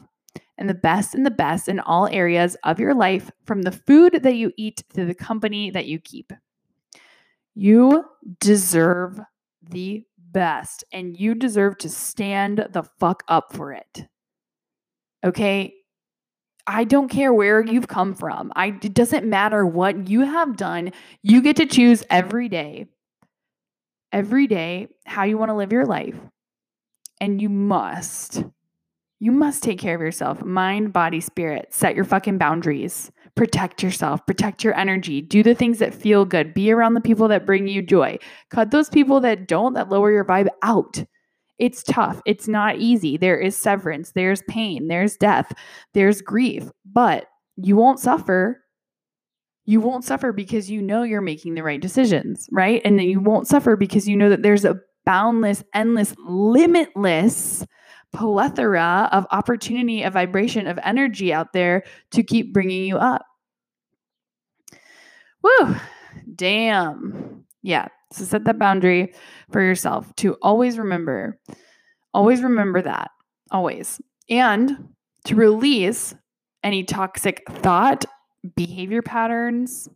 and 0.60 0.68
the 0.68 0.74
best 0.74 1.14
and 1.14 1.26
the 1.26 1.30
best 1.30 1.68
in 1.68 1.80
all 1.80 2.06
areas 2.06 2.56
of 2.62 2.78
your 2.78 2.94
life, 2.94 3.30
from 3.44 3.62
the 3.62 3.72
food 3.72 4.20
that 4.22 4.36
you 4.36 4.52
eat 4.56 4.84
to 4.94 5.04
the 5.04 5.14
company 5.14 5.70
that 5.70 5.86
you 5.86 5.98
keep. 5.98 6.32
You 7.54 8.04
deserve 8.38 9.18
the 9.62 10.04
best, 10.18 10.84
and 10.92 11.18
you 11.18 11.34
deserve 11.34 11.78
to 11.78 11.88
stand 11.88 12.68
the 12.70 12.84
fuck 13.00 13.24
up 13.26 13.52
for 13.52 13.72
it. 13.72 14.06
Okay? 15.24 15.74
I 16.66 16.84
don't 16.84 17.08
care 17.08 17.32
where 17.32 17.64
you've 17.64 17.88
come 17.88 18.14
from. 18.14 18.52
I 18.54 18.66
it 18.68 18.94
doesn't 18.94 19.28
matter 19.28 19.66
what 19.66 20.08
you 20.08 20.20
have 20.20 20.56
done. 20.56 20.92
You 21.22 21.42
get 21.42 21.56
to 21.56 21.66
choose 21.66 22.04
every 22.10 22.48
day. 22.48 22.86
Every 24.12 24.46
day 24.46 24.88
how 25.04 25.24
you 25.24 25.38
want 25.38 25.48
to 25.50 25.56
live 25.56 25.72
your 25.72 25.86
life. 25.86 26.14
And 27.20 27.42
you 27.42 27.48
must 27.48 28.44
you 29.20 29.30
must 29.30 29.62
take 29.62 29.78
care 29.78 29.94
of 29.94 30.00
yourself 30.00 30.42
mind, 30.42 30.92
body, 30.92 31.20
spirit. 31.20 31.68
Set 31.70 31.94
your 31.94 32.04
fucking 32.04 32.38
boundaries. 32.38 33.12
Protect 33.36 33.82
yourself, 33.82 34.26
protect 34.26 34.64
your 34.64 34.76
energy, 34.76 35.22
do 35.22 35.42
the 35.42 35.54
things 35.54 35.78
that 35.78 35.94
feel 35.94 36.24
good, 36.24 36.52
be 36.52 36.72
around 36.72 36.94
the 36.94 37.00
people 37.00 37.28
that 37.28 37.46
bring 37.46 37.68
you 37.68 37.80
joy. 37.80 38.18
Cut 38.50 38.70
those 38.70 38.88
people 38.88 39.20
that 39.20 39.46
don't, 39.46 39.74
that 39.74 39.88
lower 39.88 40.10
your 40.10 40.24
vibe 40.24 40.48
out. 40.62 41.04
It's 41.58 41.82
tough. 41.82 42.20
It's 42.26 42.48
not 42.48 42.78
easy. 42.78 43.16
There 43.16 43.38
is 43.38 43.56
severance, 43.56 44.12
there's 44.12 44.42
pain, 44.48 44.88
there's 44.88 45.16
death, 45.16 45.52
there's 45.94 46.22
grief, 46.22 46.70
but 46.84 47.26
you 47.56 47.76
won't 47.76 48.00
suffer. 48.00 48.64
You 49.64 49.80
won't 49.80 50.04
suffer 50.04 50.32
because 50.32 50.70
you 50.70 50.82
know 50.82 51.02
you're 51.02 51.20
making 51.20 51.54
the 51.54 51.62
right 51.62 51.80
decisions, 51.80 52.48
right? 52.50 52.82
And 52.84 52.98
then 52.98 53.06
you 53.06 53.20
won't 53.20 53.46
suffer 53.46 53.76
because 53.76 54.08
you 54.08 54.16
know 54.16 54.30
that 54.30 54.42
there's 54.42 54.64
a 54.64 54.80
boundless, 55.06 55.62
endless, 55.72 56.14
limitless 56.26 57.64
plethora 58.12 59.08
of 59.12 59.26
opportunity, 59.30 60.02
a 60.02 60.10
vibration, 60.10 60.66
of 60.66 60.78
energy 60.82 61.32
out 61.32 61.52
there 61.52 61.84
to 62.12 62.22
keep 62.22 62.52
bringing 62.52 62.84
you 62.84 62.96
up. 62.96 63.24
Woo, 65.42 65.76
damn. 66.34 67.44
Yeah. 67.62 67.88
So 68.12 68.24
set 68.24 68.44
that 68.44 68.58
boundary 68.58 69.14
for 69.52 69.62
yourself 69.62 70.14
to 70.16 70.36
always 70.42 70.78
remember, 70.78 71.38
always 72.12 72.42
remember 72.42 72.82
that, 72.82 73.10
always. 73.52 74.00
And 74.28 74.88
to 75.26 75.36
release 75.36 76.14
any 76.64 76.82
toxic 76.84 77.42
thought, 77.48 78.04
behavior 78.56 79.02
patterns, 79.02 79.88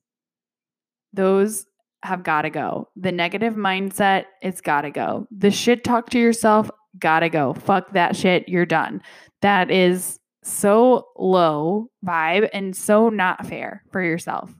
those 1.12 1.66
have 2.02 2.22
got 2.22 2.42
to 2.42 2.50
go. 2.50 2.88
The 2.96 3.12
negative 3.12 3.54
mindset, 3.54 4.26
it's 4.42 4.60
got 4.60 4.82
to 4.82 4.90
go. 4.90 5.26
The 5.30 5.50
shit 5.50 5.84
talk 5.84 6.10
to 6.10 6.18
yourself, 6.18 6.70
gotta 6.98 7.28
go. 7.28 7.54
Fuck 7.54 7.92
that 7.92 8.16
shit. 8.16 8.48
You're 8.48 8.66
done. 8.66 9.02
That 9.42 9.70
is 9.70 10.18
so 10.42 11.08
low 11.16 11.90
vibe 12.04 12.48
and 12.52 12.76
so 12.76 13.08
not 13.08 13.46
fair 13.46 13.82
for 13.90 14.02
yourself. 14.02 14.54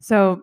So 0.00 0.42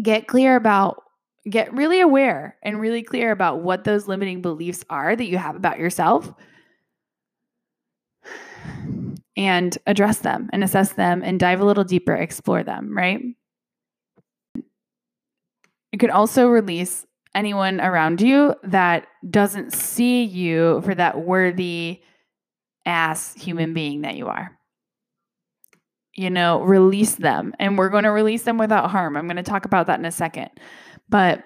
get 0.00 0.28
clear 0.28 0.56
about, 0.56 1.02
get 1.48 1.72
really 1.74 2.00
aware 2.00 2.56
and 2.62 2.80
really 2.80 3.02
clear 3.02 3.32
about 3.32 3.62
what 3.62 3.84
those 3.84 4.06
limiting 4.06 4.40
beliefs 4.40 4.84
are 4.88 5.14
that 5.16 5.26
you 5.26 5.38
have 5.38 5.56
about 5.56 5.78
yourself 5.78 6.32
and 9.36 9.76
address 9.86 10.18
them 10.18 10.48
and 10.52 10.62
assess 10.62 10.92
them 10.92 11.22
and 11.24 11.40
dive 11.40 11.60
a 11.60 11.64
little 11.64 11.84
deeper, 11.84 12.14
explore 12.14 12.62
them, 12.62 12.96
right? 12.96 13.22
You 15.92 15.98
could 15.98 16.10
also 16.10 16.48
release 16.48 17.04
anyone 17.34 17.80
around 17.80 18.20
you 18.20 18.54
that 18.64 19.06
doesn't 19.28 19.72
see 19.72 20.24
you 20.24 20.80
for 20.82 20.94
that 20.94 21.20
worthy 21.20 22.02
ass 22.84 23.34
human 23.34 23.74
being 23.74 24.02
that 24.02 24.16
you 24.16 24.28
are. 24.28 24.58
You 26.14 26.28
know, 26.28 26.60
release 26.60 27.14
them. 27.14 27.54
And 27.58 27.78
we're 27.78 27.88
going 27.88 28.04
to 28.04 28.10
release 28.10 28.42
them 28.42 28.58
without 28.58 28.90
harm. 28.90 29.16
I'm 29.16 29.26
going 29.26 29.36
to 29.36 29.42
talk 29.42 29.64
about 29.64 29.86
that 29.86 29.98
in 29.98 30.04
a 30.04 30.12
second. 30.12 30.50
But 31.08 31.44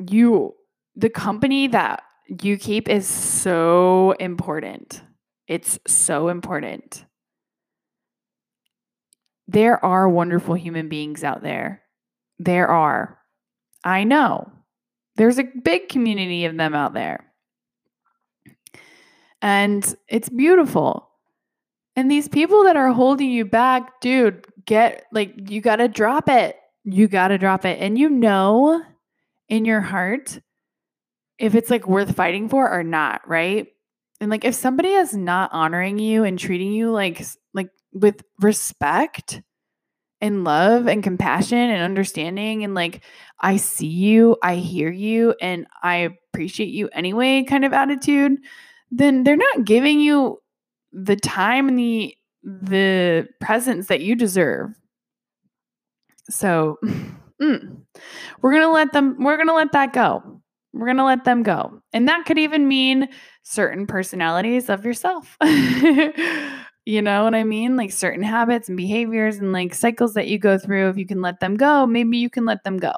you, 0.00 0.54
the 0.96 1.10
company 1.10 1.68
that 1.68 2.02
you 2.42 2.56
keep 2.56 2.88
is 2.88 3.06
so 3.06 4.12
important. 4.18 5.02
It's 5.46 5.78
so 5.86 6.28
important. 6.28 7.04
There 9.46 9.84
are 9.84 10.08
wonderful 10.08 10.54
human 10.54 10.88
beings 10.88 11.22
out 11.22 11.42
there 11.42 11.82
there 12.44 12.68
are. 12.68 13.18
I 13.84 14.04
know. 14.04 14.50
There's 15.16 15.38
a 15.38 15.44
big 15.44 15.88
community 15.88 16.44
of 16.44 16.56
them 16.56 16.74
out 16.74 16.94
there. 16.94 17.32
And 19.40 19.96
it's 20.08 20.28
beautiful. 20.28 21.08
And 21.96 22.10
these 22.10 22.28
people 22.28 22.64
that 22.64 22.76
are 22.76 22.92
holding 22.92 23.30
you 23.30 23.44
back, 23.44 24.00
dude, 24.00 24.46
get 24.64 25.04
like, 25.12 25.50
you 25.50 25.60
got 25.60 25.76
to 25.76 25.88
drop 25.88 26.28
it. 26.28 26.56
You 26.84 27.08
got 27.08 27.28
to 27.28 27.38
drop 27.38 27.64
it. 27.64 27.78
And 27.80 27.98
you 27.98 28.08
know 28.08 28.82
in 29.48 29.64
your 29.64 29.80
heart 29.80 30.40
if 31.38 31.54
it's 31.56 31.70
like 31.70 31.88
worth 31.88 32.14
fighting 32.14 32.48
for 32.48 32.70
or 32.70 32.84
not, 32.84 33.26
right? 33.28 33.66
And 34.20 34.30
like 34.30 34.44
if 34.44 34.54
somebody 34.54 34.90
is 34.90 35.14
not 35.14 35.50
honoring 35.52 35.98
you 35.98 36.22
and 36.22 36.38
treating 36.38 36.72
you 36.72 36.92
like 36.92 37.24
like 37.52 37.70
with 37.92 38.22
respect, 38.40 39.42
and 40.22 40.44
love 40.44 40.86
and 40.86 41.02
compassion 41.02 41.58
and 41.58 41.82
understanding 41.82 42.64
and 42.64 42.74
like 42.74 43.02
I 43.40 43.56
see 43.56 43.88
you, 43.88 44.36
I 44.42 44.54
hear 44.54 44.90
you 44.90 45.34
and 45.40 45.66
I 45.82 46.16
appreciate 46.32 46.68
you 46.68 46.88
anyway 46.92 47.42
kind 47.42 47.64
of 47.64 47.72
attitude, 47.72 48.38
then 48.90 49.24
they're 49.24 49.36
not 49.36 49.64
giving 49.64 50.00
you 50.00 50.38
the 50.92 51.16
time 51.16 51.68
and 51.68 51.78
the 51.78 52.14
the 52.44 53.28
presence 53.40 53.88
that 53.88 54.00
you 54.00 54.14
deserve. 54.14 54.70
So, 56.30 56.78
mm, 57.42 57.82
we're 58.40 58.52
going 58.52 58.62
to 58.62 58.72
let 58.72 58.92
them 58.92 59.16
we're 59.18 59.36
going 59.36 59.48
to 59.48 59.54
let 59.54 59.72
that 59.72 59.92
go. 59.92 60.40
We're 60.72 60.86
going 60.86 60.96
to 60.98 61.04
let 61.04 61.24
them 61.24 61.42
go. 61.42 61.82
And 61.92 62.08
that 62.08 62.24
could 62.24 62.38
even 62.38 62.66
mean 62.66 63.08
certain 63.42 63.86
personalities 63.86 64.70
of 64.70 64.84
yourself. 64.86 65.36
You 66.84 67.00
know 67.00 67.24
what 67.24 67.34
I 67.34 67.44
mean? 67.44 67.76
Like 67.76 67.92
certain 67.92 68.24
habits 68.24 68.68
and 68.68 68.76
behaviors 68.76 69.36
and 69.36 69.52
like 69.52 69.74
cycles 69.74 70.14
that 70.14 70.26
you 70.26 70.38
go 70.38 70.58
through, 70.58 70.88
if 70.88 70.96
you 70.96 71.06
can 71.06 71.20
let 71.20 71.38
them 71.40 71.56
go, 71.56 71.86
maybe 71.86 72.18
you 72.18 72.28
can 72.28 72.44
let 72.44 72.64
them 72.64 72.78
go. 72.78 72.92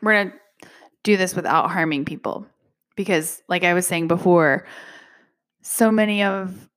We're 0.00 0.12
going 0.12 0.30
to 0.30 0.68
do 1.02 1.16
this 1.16 1.34
without 1.34 1.70
harming 1.70 2.04
people 2.04 2.46
because 2.94 3.42
like 3.48 3.64
I 3.64 3.74
was 3.74 3.86
saying 3.86 4.06
before, 4.08 4.66
so 5.62 5.90
many 5.90 6.22
of 6.22 6.68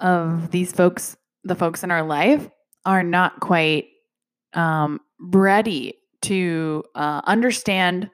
of 0.00 0.50
these 0.50 0.72
folks, 0.72 1.16
the 1.44 1.54
folks 1.54 1.82
in 1.82 1.90
our 1.90 2.02
life 2.02 2.48
are 2.84 3.02
not 3.02 3.40
quite 3.40 3.86
um, 4.52 5.00
ready 5.18 5.98
to 6.22 6.84
uh, 6.94 7.22
understand 7.24 8.10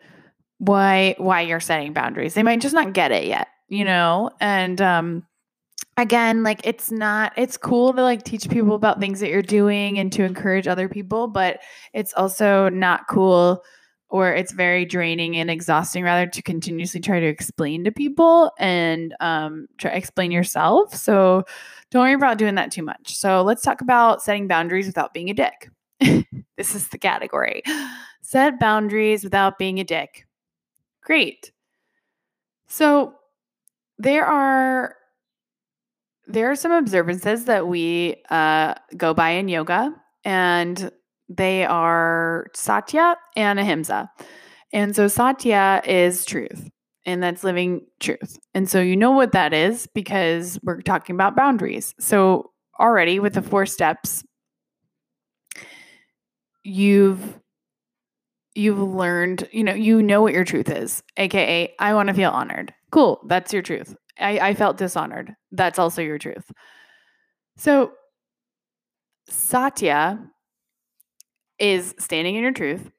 why 0.58 1.14
why 1.18 1.40
you're 1.40 1.58
setting 1.58 1.92
boundaries. 1.92 2.34
They 2.34 2.42
might 2.42 2.60
just 2.60 2.74
not 2.74 2.92
get 2.92 3.12
it 3.12 3.24
yet, 3.24 3.48
you 3.68 3.84
know? 3.84 4.30
And 4.40 4.80
um 4.80 5.26
again 6.00 6.42
like 6.42 6.60
it's 6.64 6.90
not 6.90 7.32
it's 7.36 7.56
cool 7.56 7.92
to 7.92 8.02
like 8.02 8.22
teach 8.22 8.48
people 8.48 8.74
about 8.74 9.00
things 9.00 9.20
that 9.20 9.30
you're 9.30 9.42
doing 9.42 9.98
and 9.98 10.12
to 10.12 10.24
encourage 10.24 10.66
other 10.66 10.88
people 10.88 11.26
but 11.28 11.60
it's 11.92 12.12
also 12.14 12.68
not 12.68 13.06
cool 13.08 13.62
or 14.08 14.32
it's 14.32 14.52
very 14.52 14.84
draining 14.84 15.36
and 15.36 15.50
exhausting 15.50 16.02
rather 16.02 16.26
to 16.26 16.42
continuously 16.42 17.00
try 17.00 17.20
to 17.20 17.26
explain 17.26 17.84
to 17.84 17.92
people 17.92 18.50
and 18.58 19.14
um, 19.20 19.66
try 19.78 19.90
explain 19.92 20.30
yourself 20.30 20.94
so 20.94 21.44
don't 21.90 22.02
worry 22.02 22.14
about 22.14 22.38
doing 22.38 22.56
that 22.56 22.70
too 22.70 22.82
much 22.82 23.16
so 23.16 23.42
let's 23.42 23.62
talk 23.62 23.80
about 23.80 24.22
setting 24.22 24.48
boundaries 24.48 24.86
without 24.86 25.14
being 25.14 25.30
a 25.30 25.34
dick 25.34 25.70
this 26.56 26.74
is 26.74 26.88
the 26.88 26.98
category. 26.98 27.62
Set 28.22 28.58
boundaries 28.58 29.24
without 29.24 29.58
being 29.58 29.78
a 29.78 29.84
dick. 29.84 30.26
Great. 31.02 31.52
So 32.68 33.14
there 33.98 34.24
are 34.24 34.96
there 36.32 36.50
are 36.50 36.56
some 36.56 36.72
observances 36.72 37.44
that 37.46 37.66
we 37.66 38.22
uh, 38.30 38.74
go 38.96 39.14
by 39.14 39.30
in 39.30 39.48
yoga, 39.48 39.94
and 40.24 40.90
they 41.28 41.64
are 41.64 42.46
satya 42.54 43.16
and 43.36 43.58
ahimsa. 43.58 44.10
And 44.72 44.94
so 44.94 45.08
satya 45.08 45.82
is 45.84 46.24
truth, 46.24 46.70
and 47.04 47.22
that's 47.22 47.44
living 47.44 47.86
truth. 47.98 48.38
And 48.54 48.68
so 48.68 48.80
you 48.80 48.96
know 48.96 49.10
what 49.10 49.32
that 49.32 49.52
is 49.52 49.88
because 49.94 50.58
we're 50.62 50.80
talking 50.80 51.14
about 51.14 51.36
boundaries. 51.36 51.94
So 51.98 52.50
already 52.78 53.18
with 53.18 53.34
the 53.34 53.42
four 53.42 53.66
steps, 53.66 54.24
you've 56.62 57.38
you've 58.54 58.78
learned, 58.78 59.48
you 59.52 59.64
know, 59.64 59.74
you 59.74 60.02
know 60.02 60.22
what 60.22 60.32
your 60.32 60.44
truth 60.44 60.68
is, 60.68 61.02
aka 61.16 61.72
I 61.78 61.94
want 61.94 62.08
to 62.08 62.14
feel 62.14 62.30
honored. 62.30 62.74
Cool, 62.90 63.20
that's 63.26 63.52
your 63.52 63.62
truth. 63.62 63.94
I, 64.20 64.50
I 64.50 64.54
felt 64.54 64.76
dishonored. 64.76 65.34
That's 65.52 65.78
also 65.78 66.02
your 66.02 66.18
truth. 66.18 66.50
So 67.56 67.92
Satya 69.28 70.18
is 71.58 71.94
standing 71.98 72.36
in 72.36 72.42
your 72.42 72.52
truth. 72.52 72.90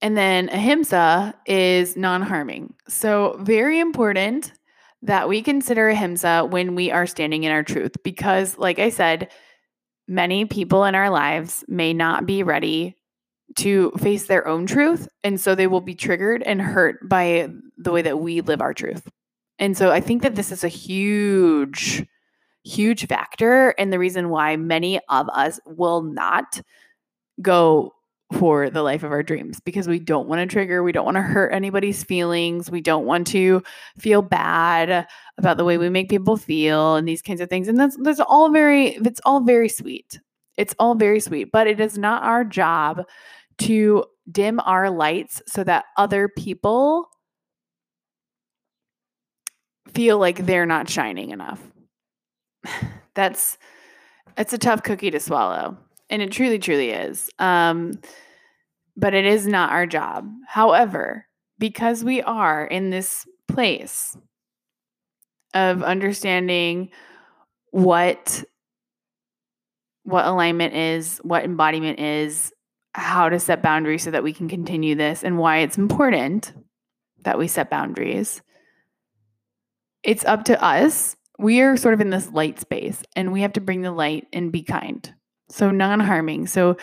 And 0.00 0.16
then 0.16 0.48
ahimsa 0.48 1.34
is 1.46 1.96
non 1.96 2.22
harming. 2.22 2.74
So, 2.88 3.36
very 3.40 3.80
important 3.80 4.52
that 5.02 5.28
we 5.28 5.42
consider 5.42 5.88
ahimsa 5.88 6.46
when 6.48 6.74
we 6.74 6.90
are 6.90 7.06
standing 7.06 7.44
in 7.44 7.52
our 7.52 7.62
truth 7.62 7.96
because, 8.04 8.56
like 8.58 8.78
I 8.78 8.90
said, 8.90 9.30
many 10.06 10.44
people 10.44 10.84
in 10.84 10.94
our 10.94 11.10
lives 11.10 11.64
may 11.68 11.92
not 11.92 12.26
be 12.26 12.42
ready 12.42 12.96
to 13.56 13.90
face 13.98 14.26
their 14.26 14.46
own 14.46 14.66
truth. 14.66 15.08
And 15.24 15.40
so 15.40 15.54
they 15.54 15.66
will 15.66 15.80
be 15.80 15.94
triggered 15.94 16.42
and 16.42 16.60
hurt 16.60 17.08
by 17.08 17.48
the 17.76 17.92
way 17.92 18.02
that 18.02 18.18
we 18.20 18.40
live 18.40 18.60
our 18.60 18.74
truth. 18.74 19.08
And 19.58 19.76
so 19.76 19.90
I 19.90 20.00
think 20.00 20.22
that 20.22 20.36
this 20.36 20.52
is 20.52 20.64
a 20.64 20.68
huge, 20.68 22.06
huge 22.64 23.06
factor 23.06 23.70
and 23.78 23.92
the 23.92 23.98
reason 23.98 24.28
why 24.28 24.56
many 24.56 25.00
of 25.08 25.28
us 25.30 25.58
will 25.66 26.02
not 26.02 26.60
go 27.40 27.94
for 28.32 28.68
the 28.68 28.82
life 28.82 29.02
of 29.02 29.10
our 29.10 29.22
dreams 29.22 29.58
because 29.60 29.88
we 29.88 29.98
don't 29.98 30.28
want 30.28 30.38
to 30.40 30.52
trigger, 30.52 30.82
we 30.82 30.92
don't 30.92 31.04
want 31.04 31.16
to 31.16 31.22
hurt 31.22 31.52
anybody's 31.52 32.04
feelings, 32.04 32.70
we 32.70 32.80
don't 32.80 33.06
want 33.06 33.26
to 33.28 33.62
feel 33.98 34.20
bad 34.20 35.06
about 35.38 35.56
the 35.56 35.64
way 35.64 35.78
we 35.78 35.88
make 35.88 36.10
people 36.10 36.36
feel 36.36 36.96
and 36.96 37.08
these 37.08 37.22
kinds 37.22 37.40
of 37.40 37.48
things. 37.48 37.68
And 37.68 37.78
that's 37.78 37.96
that's 38.02 38.20
all 38.20 38.50
very 38.50 38.96
it's 38.96 39.20
all 39.24 39.40
very 39.40 39.68
sweet. 39.68 40.20
It's 40.56 40.74
all 40.78 40.94
very 40.94 41.20
sweet, 41.20 41.50
but 41.52 41.66
it 41.66 41.80
is 41.80 41.96
not 41.96 42.22
our 42.22 42.44
job 42.44 43.04
to 43.58 44.04
dim 44.30 44.60
our 44.60 44.90
lights 44.90 45.40
so 45.46 45.64
that 45.64 45.86
other 45.96 46.28
people 46.28 47.08
feel 49.98 50.16
like 50.16 50.46
they're 50.46 50.64
not 50.64 50.88
shining 50.88 51.30
enough. 51.30 51.60
That's 53.14 53.58
it's 54.36 54.52
a 54.52 54.58
tough 54.58 54.84
cookie 54.84 55.10
to 55.10 55.18
swallow 55.18 55.76
and 56.08 56.22
it 56.22 56.30
truly, 56.30 56.60
truly 56.60 56.90
is. 56.90 57.28
Um, 57.40 58.00
but 58.96 59.12
it 59.12 59.24
is 59.24 59.44
not 59.48 59.72
our 59.72 59.86
job. 59.86 60.30
However, 60.46 61.26
because 61.58 62.04
we 62.04 62.22
are 62.22 62.64
in 62.64 62.90
this 62.90 63.26
place 63.48 64.16
of 65.52 65.82
understanding 65.82 66.90
what 67.72 68.44
what 70.04 70.26
alignment 70.26 70.74
is, 70.74 71.18
what 71.24 71.44
embodiment 71.44 71.98
is, 71.98 72.52
how 72.92 73.28
to 73.28 73.40
set 73.40 73.62
boundaries 73.62 74.04
so 74.04 74.12
that 74.12 74.22
we 74.22 74.32
can 74.32 74.48
continue 74.48 74.94
this 74.94 75.24
and 75.24 75.38
why 75.38 75.58
it's 75.58 75.76
important 75.76 76.52
that 77.24 77.36
we 77.36 77.48
set 77.48 77.68
boundaries. 77.68 78.42
It's 80.08 80.24
up 80.24 80.44
to 80.44 80.64
us. 80.64 81.16
We 81.38 81.60
are 81.60 81.76
sort 81.76 81.92
of 81.92 82.00
in 82.00 82.08
this 82.08 82.30
light 82.30 82.58
space 82.58 83.02
and 83.14 83.30
we 83.30 83.42
have 83.42 83.52
to 83.52 83.60
bring 83.60 83.82
the 83.82 83.92
light 83.92 84.26
and 84.32 84.50
be 84.50 84.62
kind. 84.62 85.12
So 85.50 85.70
non 85.70 86.00
harming. 86.00 86.46
So 86.46 86.78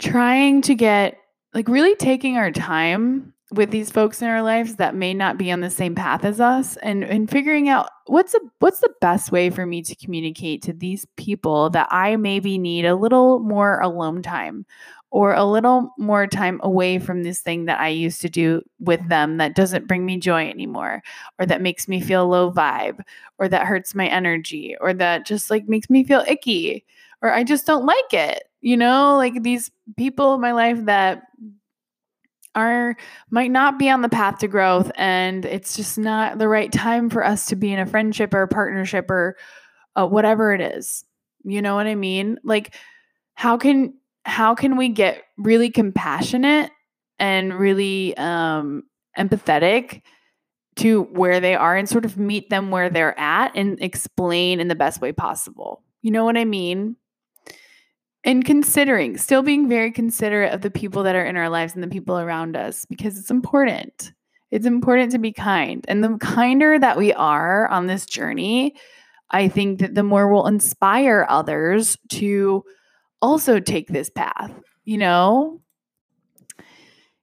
trying 0.00 0.62
to 0.62 0.74
get 0.74 1.16
like 1.54 1.68
really 1.68 1.94
taking 1.94 2.36
our 2.36 2.50
time 2.50 3.34
with 3.52 3.70
these 3.70 3.92
folks 3.92 4.20
in 4.20 4.26
our 4.26 4.42
lives 4.42 4.76
that 4.76 4.96
may 4.96 5.14
not 5.14 5.38
be 5.38 5.52
on 5.52 5.60
the 5.60 5.70
same 5.70 5.94
path 5.94 6.24
as 6.24 6.40
us 6.40 6.76
and 6.78 7.04
and 7.04 7.30
figuring 7.30 7.68
out 7.68 7.88
what's 8.06 8.34
a 8.34 8.40
what's 8.58 8.80
the 8.80 8.92
best 9.00 9.30
way 9.30 9.48
for 9.48 9.64
me 9.64 9.80
to 9.82 9.94
communicate 9.94 10.60
to 10.62 10.72
these 10.72 11.06
people 11.16 11.70
that 11.70 11.86
I 11.92 12.16
maybe 12.16 12.58
need 12.58 12.84
a 12.84 12.96
little 12.96 13.38
more 13.38 13.78
alone 13.78 14.22
time 14.22 14.66
or 15.10 15.32
a 15.34 15.44
little 15.44 15.94
more 15.98 16.26
time 16.26 16.60
away 16.62 16.98
from 16.98 17.22
this 17.22 17.40
thing 17.40 17.64
that 17.64 17.80
I 17.80 17.88
used 17.88 18.20
to 18.20 18.28
do 18.28 18.62
with 18.78 19.08
them 19.08 19.38
that 19.38 19.54
doesn't 19.54 19.88
bring 19.88 20.04
me 20.04 20.18
joy 20.18 20.48
anymore, 20.48 21.02
or 21.38 21.46
that 21.46 21.62
makes 21.62 21.88
me 21.88 22.00
feel 22.00 22.28
low 22.28 22.52
vibe, 22.52 23.00
or 23.38 23.48
that 23.48 23.66
hurts 23.66 23.94
my 23.94 24.06
energy, 24.06 24.76
or 24.80 24.92
that 24.94 25.26
just 25.26 25.50
like 25.50 25.68
makes 25.68 25.88
me 25.88 26.04
feel 26.04 26.24
icky 26.28 26.84
or 27.22 27.32
I 27.32 27.44
just 27.44 27.66
don't 27.66 27.86
like 27.86 28.12
it. 28.12 28.44
You 28.60 28.76
know, 28.76 29.16
like 29.16 29.42
these 29.42 29.70
people 29.96 30.34
in 30.34 30.40
my 30.40 30.52
life 30.52 30.84
that 30.86 31.22
are 32.54 32.96
might 33.30 33.50
not 33.50 33.78
be 33.78 33.88
on 33.88 34.02
the 34.02 34.08
path 34.08 34.38
to 34.38 34.48
growth 34.48 34.90
and 34.96 35.44
it's 35.44 35.76
just 35.76 35.98
not 35.98 36.38
the 36.38 36.48
right 36.48 36.72
time 36.72 37.08
for 37.08 37.24
us 37.24 37.46
to 37.46 37.56
be 37.56 37.72
in 37.72 37.78
a 37.78 37.86
friendship 37.86 38.34
or 38.34 38.42
a 38.42 38.48
partnership 38.48 39.10
or 39.10 39.36
uh, 39.96 40.06
whatever 40.06 40.52
it 40.52 40.60
is. 40.60 41.04
You 41.44 41.62
know 41.62 41.76
what 41.76 41.86
I 41.86 41.94
mean? 41.94 42.38
Like 42.42 42.74
how 43.34 43.56
can 43.56 43.94
how 44.24 44.54
can 44.54 44.76
we 44.76 44.88
get 44.88 45.24
really 45.36 45.70
compassionate 45.70 46.70
and 47.18 47.54
really 47.54 48.16
um 48.16 48.82
empathetic 49.18 50.02
to 50.76 51.02
where 51.02 51.40
they 51.40 51.56
are 51.56 51.76
and 51.76 51.88
sort 51.88 52.04
of 52.04 52.16
meet 52.16 52.50
them 52.50 52.70
where 52.70 52.88
they're 52.88 53.18
at 53.18 53.50
and 53.56 53.82
explain 53.82 54.60
in 54.60 54.68
the 54.68 54.76
best 54.76 55.00
way 55.00 55.10
possible. 55.10 55.82
You 56.02 56.12
know 56.12 56.24
what 56.24 56.36
I 56.36 56.44
mean? 56.44 56.96
and 58.24 58.44
considering, 58.44 59.16
still 59.16 59.42
being 59.42 59.68
very 59.68 59.90
considerate 59.90 60.52
of 60.52 60.60
the 60.60 60.70
people 60.70 61.02
that 61.04 61.14
are 61.14 61.24
in 61.24 61.36
our 61.36 61.48
lives 61.48 61.74
and 61.74 61.82
the 61.82 61.88
people 61.88 62.18
around 62.18 62.56
us 62.56 62.84
because 62.84 63.18
it's 63.18 63.30
important. 63.30 64.12
It's 64.50 64.66
important 64.66 65.12
to 65.12 65.18
be 65.18 65.32
kind. 65.32 65.84
And 65.88 66.02
the 66.02 66.18
kinder 66.18 66.78
that 66.78 66.96
we 66.96 67.12
are 67.12 67.68
on 67.68 67.86
this 67.86 68.06
journey, 68.06 68.74
I 69.30 69.48
think 69.48 69.80
that 69.80 69.94
the 69.94 70.02
more 70.02 70.32
we'll 70.32 70.46
inspire 70.46 71.26
others 71.28 71.96
to 72.10 72.64
also 73.22 73.60
take 73.60 73.88
this 73.88 74.10
path, 74.10 74.52
you 74.84 74.98
know? 74.98 75.60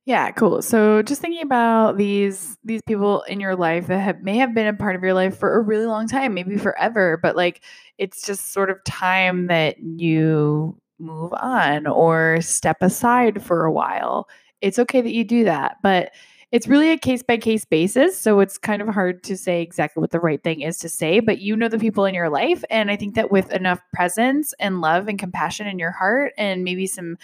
Yeah, 0.05 0.29
cool. 0.31 0.61
So 0.61 1.01
just 1.01 1.19
thinking 1.21 1.41
about 1.41 1.97
these 1.97 2.57
these 2.63 2.81
people 2.87 3.23
in 3.23 3.39
your 3.39 3.55
life 3.55 3.87
that 3.87 3.97
have 3.99 4.21
may 4.21 4.37
have 4.37 4.53
been 4.53 4.67
a 4.67 4.73
part 4.73 4.95
of 4.95 5.01
your 5.03 5.15
life 5.15 5.35
for 5.37 5.55
a 5.57 5.61
really 5.61 5.87
long 5.87 6.07
time, 6.07 6.35
maybe 6.35 6.57
forever, 6.57 7.17
but 7.21 7.35
like 7.35 7.63
it's 7.97 8.21
just 8.25 8.53
sort 8.53 8.69
of 8.69 8.83
time 8.83 9.47
that 9.47 9.79
you 9.79 10.79
move 10.99 11.33
on 11.33 11.87
or 11.87 12.39
step 12.41 12.77
aside 12.81 13.41
for 13.43 13.65
a 13.65 13.71
while. 13.71 14.27
It's 14.61 14.77
okay 14.79 15.01
that 15.01 15.13
you 15.13 15.23
do 15.23 15.43
that, 15.45 15.77
but 15.81 16.11
it's 16.55 16.69
really 16.69 16.89
a 16.89 16.97
case 16.97 17.21
by 17.21 17.35
case 17.35 17.65
basis. 17.65 18.17
So 18.17 18.39
it's 18.39 18.57
kind 18.57 18.81
of 18.81 18.87
hard 18.87 19.23
to 19.23 19.35
say 19.35 19.61
exactly 19.61 19.99
what 19.99 20.11
the 20.11 20.21
right 20.21 20.41
thing 20.41 20.61
is 20.61 20.77
to 20.77 20.87
say, 20.87 21.19
but 21.19 21.39
you 21.39 21.53
know 21.57 21.67
the 21.67 21.77
people 21.77 22.05
in 22.05 22.15
your 22.15 22.29
life. 22.29 22.63
And 22.69 22.89
I 22.89 22.95
think 22.95 23.15
that 23.15 23.29
with 23.29 23.51
enough 23.51 23.81
presence 23.93 24.53
and 24.57 24.79
love 24.79 25.09
and 25.09 25.19
compassion 25.19 25.67
in 25.67 25.79
your 25.79 25.91
heart 25.91 26.31
and 26.37 26.63
maybe 26.63 26.87
some 26.87 27.17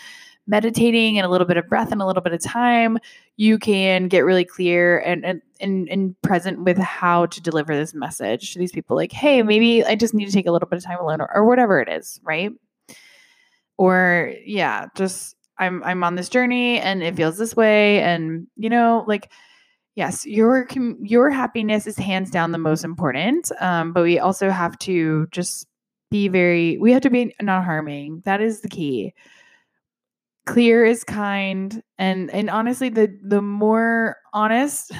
meditating 0.47 1.17
and 1.17 1.25
a 1.25 1.29
little 1.29 1.47
bit 1.47 1.55
of 1.55 1.69
breath 1.69 1.93
and 1.93 2.01
a 2.01 2.05
little 2.05 2.21
bit 2.21 2.33
of 2.33 2.43
time, 2.43 2.97
you 3.37 3.57
can 3.57 4.09
get 4.09 4.25
really 4.25 4.43
clear 4.43 4.99
and, 4.99 5.23
and 5.23 5.41
and 5.61 5.87
and, 5.87 6.21
present 6.23 6.65
with 6.65 6.77
how 6.77 7.27
to 7.27 7.41
deliver 7.41 7.73
this 7.73 7.93
message 7.93 8.51
to 8.51 8.59
these 8.59 8.73
people. 8.73 8.97
Like, 8.97 9.13
hey, 9.13 9.43
maybe 9.43 9.81
I 9.85 9.95
just 9.95 10.13
need 10.13 10.25
to 10.25 10.33
take 10.33 10.45
a 10.45 10.51
little 10.51 10.67
bit 10.67 10.75
of 10.75 10.83
time 10.83 10.99
alone 10.99 11.21
or, 11.21 11.33
or 11.33 11.45
whatever 11.45 11.79
it 11.79 11.87
is, 11.87 12.19
right? 12.21 12.51
or 13.81 14.35
yeah 14.45 14.85
just 14.95 15.35
i'm 15.61 15.83
i'm 15.83 16.03
on 16.03 16.15
this 16.15 16.29
journey 16.29 16.79
and 16.79 17.01
it 17.01 17.15
feels 17.15 17.37
this 17.37 17.55
way 17.55 18.01
and 18.01 18.47
you 18.57 18.69
know 18.69 19.05
like 19.07 19.31
yes 19.95 20.25
your 20.25 20.67
your 21.01 21.29
happiness 21.29 21.87
is 21.87 21.97
hands 21.97 22.29
down 22.29 22.51
the 22.51 22.57
most 22.57 22.83
important 22.83 23.51
um, 23.59 23.93
but 23.93 24.03
we 24.03 24.19
also 24.19 24.49
have 24.49 24.77
to 24.79 25.27
just 25.31 25.67
be 26.09 26.27
very 26.27 26.77
we 26.77 26.91
have 26.91 27.01
to 27.01 27.09
be 27.09 27.33
not 27.41 27.63
harming 27.63 28.21
that 28.25 28.41
is 28.41 28.61
the 28.61 28.69
key 28.69 29.13
clear 30.45 30.83
is 30.83 31.03
kind 31.03 31.81
and 31.97 32.29
and 32.31 32.49
honestly 32.49 32.89
the 32.89 33.17
the 33.23 33.41
more 33.41 34.17
honest 34.33 34.91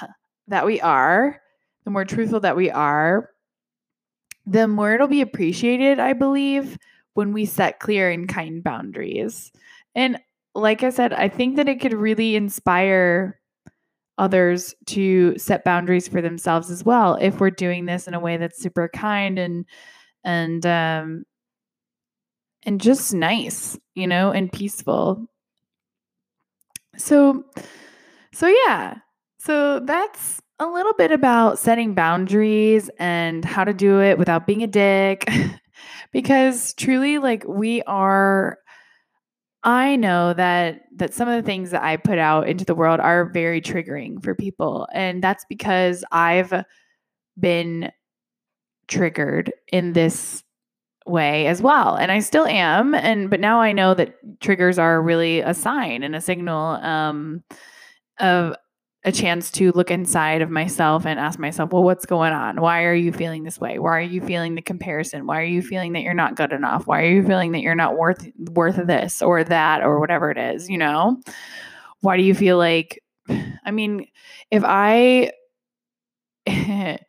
that 0.48 0.66
we 0.66 0.80
are 0.82 1.42
the 1.84 1.92
more 1.92 2.06
truthful 2.06 2.40
that 2.40 2.56
we 2.56 2.70
are 2.70 3.30
the 4.46 4.68
more 4.68 4.94
it'll 4.94 5.08
be 5.08 5.22
appreciated 5.22 6.00
i 6.00 6.14
believe 6.14 6.78
when 7.14 7.34
we 7.34 7.46
set 7.46 7.80
clear 7.80 8.10
and 8.10 8.30
kind 8.30 8.64
boundaries. 8.64 9.52
And 9.96 10.20
like 10.54 10.84
I 10.84 10.90
said, 10.90 11.14
I 11.14 11.30
think 11.30 11.56
that 11.56 11.70
it 11.70 11.80
could 11.80 11.94
really 11.94 12.36
inspire 12.36 13.40
others 14.18 14.76
to 14.86 15.38
set 15.38 15.64
boundaries 15.64 16.08
for 16.08 16.22
themselves 16.22 16.70
as 16.70 16.84
well 16.84 17.16
if 17.16 17.40
we're 17.40 17.50
doing 17.50 17.86
this 17.86 18.08
in 18.08 18.14
a 18.14 18.20
way 18.20 18.38
that's 18.38 18.62
super 18.62 18.90
kind 18.94 19.40
and 19.40 19.66
and 20.24 20.66
um 20.66 21.24
and 22.64 22.80
just 22.80 23.14
nice, 23.14 23.78
you 23.96 24.06
know, 24.06 24.32
and 24.32 24.52
peaceful. 24.52 25.26
So 26.98 27.44
so 28.34 28.48
yeah. 28.48 28.96
So 29.40 29.80
that's 29.80 30.42
a 30.60 30.68
little 30.68 30.94
bit 30.94 31.12
about 31.12 31.58
setting 31.58 31.96
boundaries 31.96 32.92
and 33.00 33.44
how 33.44 33.64
to 33.64 33.74
do 33.74 34.00
it 34.00 34.20
without 34.20 34.46
being 34.46 34.62
a 34.62 34.68
dick. 34.68 35.28
because 36.12 36.74
truly 36.76 37.18
like 37.18 37.44
we 37.48 37.82
are 37.84 38.60
I 39.64 39.96
know 39.96 40.34
that 40.34 40.82
that 40.96 41.14
some 41.14 41.28
of 41.28 41.36
the 41.36 41.46
things 41.46 41.72
that 41.72 41.84
I 41.84 41.98
put 41.98 42.18
out 42.18 42.48
into 42.48 42.66
the 42.66 42.74
world 42.76 43.00
are 43.00 43.26
very 43.26 43.62
triggering 43.62 44.24
for 44.24 44.34
people 44.34 44.88
and 44.94 45.24
that's 45.24 45.46
because 45.48 46.04
I've 46.12 46.64
been 47.40 47.92
triggered 48.88 49.54
in 49.72 49.94
this 49.94 50.44
way 51.06 51.48
as 51.48 51.62
well 51.62 51.96
and 51.96 52.12
I 52.12 52.20
still 52.20 52.46
am 52.46 52.96
and 52.96 53.30
but 53.30 53.40
now 53.40 53.62
I 53.62 53.72
know 53.72 53.94
that 53.96 54.16
triggers 54.42 54.80
are 54.80 55.02
really 55.02 55.42
a 55.42 55.54
sign 55.54 56.04
and 56.04 56.16
a 56.16 56.22
signal 56.22 56.76
um 56.84 57.44
of 58.20 58.56
a 59.04 59.12
chance 59.12 59.50
to 59.50 59.72
look 59.72 59.90
inside 59.90 60.42
of 60.42 60.50
myself 60.50 61.06
and 61.06 61.20
ask 61.20 61.40
myself, 61.40 61.72
well, 61.74 61.84
what's 61.84 62.06
going 62.06 62.34
on? 62.34 62.62
Why 62.62 62.84
are 62.84 62.94
you 62.94 63.12
feeling 63.12 63.44
this 63.44 63.60
way? 63.60 63.80
Why 63.80 63.98
are 63.98 64.02
you 64.02 64.22
feeling 64.22 64.54
the 64.54 64.62
comparison? 64.62 65.26
Why 65.26 65.42
are 65.42 65.46
you 65.46 65.64
feeling 65.64 65.94
that 65.94 66.02
you're 66.02 66.14
not 66.14 66.36
good 66.36 66.52
enough? 66.52 66.86
Why 66.86 67.02
are 67.02 67.10
you 67.10 67.26
feeling 67.26 67.52
that 67.54 67.62
you're 67.62 67.74
not 67.74 67.98
worth 67.98 68.28
worth 68.38 68.76
this 68.76 69.22
or 69.22 69.44
that 69.44 69.82
or 69.82 70.00
whatever 70.00 70.30
it 70.30 70.38
is, 70.38 70.70
you 70.70 70.78
know? 70.78 71.20
Why 72.02 72.18
do 72.18 72.24
you 72.24 72.36
feel 72.36 72.58
like 72.58 73.02
I 73.66 73.72
mean, 73.72 74.08
if 74.52 74.64
I 74.66 75.32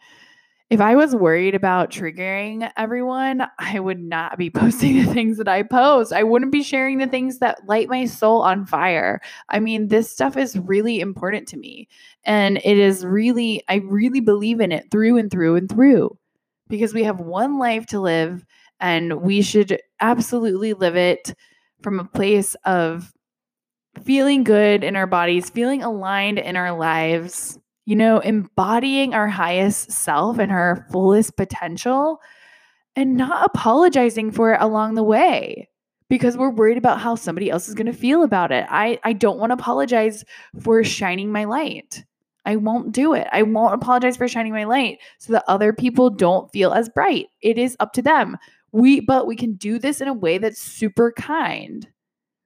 if 0.73 0.81
I 0.81 0.95
was 0.95 1.15
worried 1.15 1.55
about 1.55 1.91
triggering 1.91 2.73
everyone, 2.79 3.47
I 3.59 3.79
would 3.79 4.01
not 4.01 4.39
be 4.39 4.49
posting 4.51 5.05
the 5.05 5.13
things 5.13 5.37
that 5.37 5.47
I 5.47 5.65
post. 5.65 6.15
I 6.15 6.23
wouldn't 6.23 6.51
be 6.51 6.63
sharing 6.63 6.97
the 6.97 7.07
things 7.07 7.41
that 7.41 7.67
light 7.67 7.91
my 7.91 8.07
soul 8.07 8.41
on 8.41 8.65
fire. 8.65 9.21
I 9.51 9.61
mean, 9.61 9.89
this 9.89 10.11
stuff 10.11 10.35
is 10.35 10.59
really 10.59 11.01
important 11.01 11.47
to 11.49 11.59
me. 11.59 11.89
And 12.25 12.57
it 12.65 12.79
is 12.79 13.05
really, 13.05 13.63
I 13.69 13.83
really 13.85 14.21
believe 14.21 14.61
in 14.61 14.73
it 14.73 14.91
through 14.91 15.19
and 15.19 15.31
through 15.31 15.57
and 15.57 15.69
through 15.69 16.17
because 16.71 16.95
we 16.95 17.05
have 17.05 17.21
one 17.21 17.59
life 17.59 17.85
to 17.89 18.01
live 18.01 18.43
and 18.81 19.21
we 19.21 19.43
should 19.43 19.79
absolutely 20.01 20.73
live 20.73 20.97
it 20.97 21.35
from 21.83 22.01
a 22.01 22.05
place 22.05 22.57
of 22.65 23.13
feeling 24.05 24.43
good 24.43 24.85
in 24.85 24.97
our 24.97 25.07
bodies, 25.07 25.51
feeling 25.51 25.83
aligned 25.83 26.39
in 26.39 26.57
our 26.57 26.73
lives 26.73 27.59
you 27.85 27.97
know, 27.97 28.19
embodying 28.21 29.15
our 29.15 29.29
highest 29.29 29.91
self 29.91 30.39
and 30.39 30.53
our 30.53 30.87
fullest 30.91 31.37
potential 31.37 32.21
and 32.95 33.17
not 33.17 33.47
apologizing 33.47 34.31
for 34.31 34.55
it 34.55 34.61
along 34.61 34.95
the 34.95 35.03
way 35.03 35.69
because 36.09 36.37
we're 36.37 36.51
worried 36.51 36.79
about 36.79 37.01
how 37.01 37.15
somebody 37.15 37.51
else 37.51 37.69
is 37.69 37.75
going 37.75 37.87
to 37.87 37.93
feel 37.93 38.23
about 38.23 38.53
it. 38.53 38.67
I, 38.69 38.99
I 39.03 39.15
don't 39.15 39.39
want 39.39 39.51
to 39.51 39.55
apologize 39.55 40.25
for 40.61 40.85
shining 40.85 41.33
my 41.33 41.45
light. 41.45 42.05
I 42.45 42.57
won't 42.57 42.93
do 42.93 43.15
it. 43.15 43.27
I 43.33 43.43
won't 43.43 43.75
apologize 43.75 44.17
for 44.17 44.29
shining 44.29 44.53
my 44.53 44.65
light 44.65 44.99
so 45.19 45.33
that 45.33 45.45
other 45.49 45.73
people 45.73 46.11
don't 46.11 46.51
feel 46.51 46.73
as 46.73 46.89
bright. 46.89 47.29
It 47.41 47.57
is 47.57 47.77
up 47.81 47.93
to 47.95 48.03
them. 48.03 48.37
We 48.73 49.01
but 49.01 49.27
we 49.27 49.37
can 49.37 49.55
do 49.55 49.79
this 49.79 50.01
in 50.01 50.09
a 50.09 50.15
way 50.15 50.39
that's 50.39 50.61
super 50.61 51.13
kind 51.13 51.89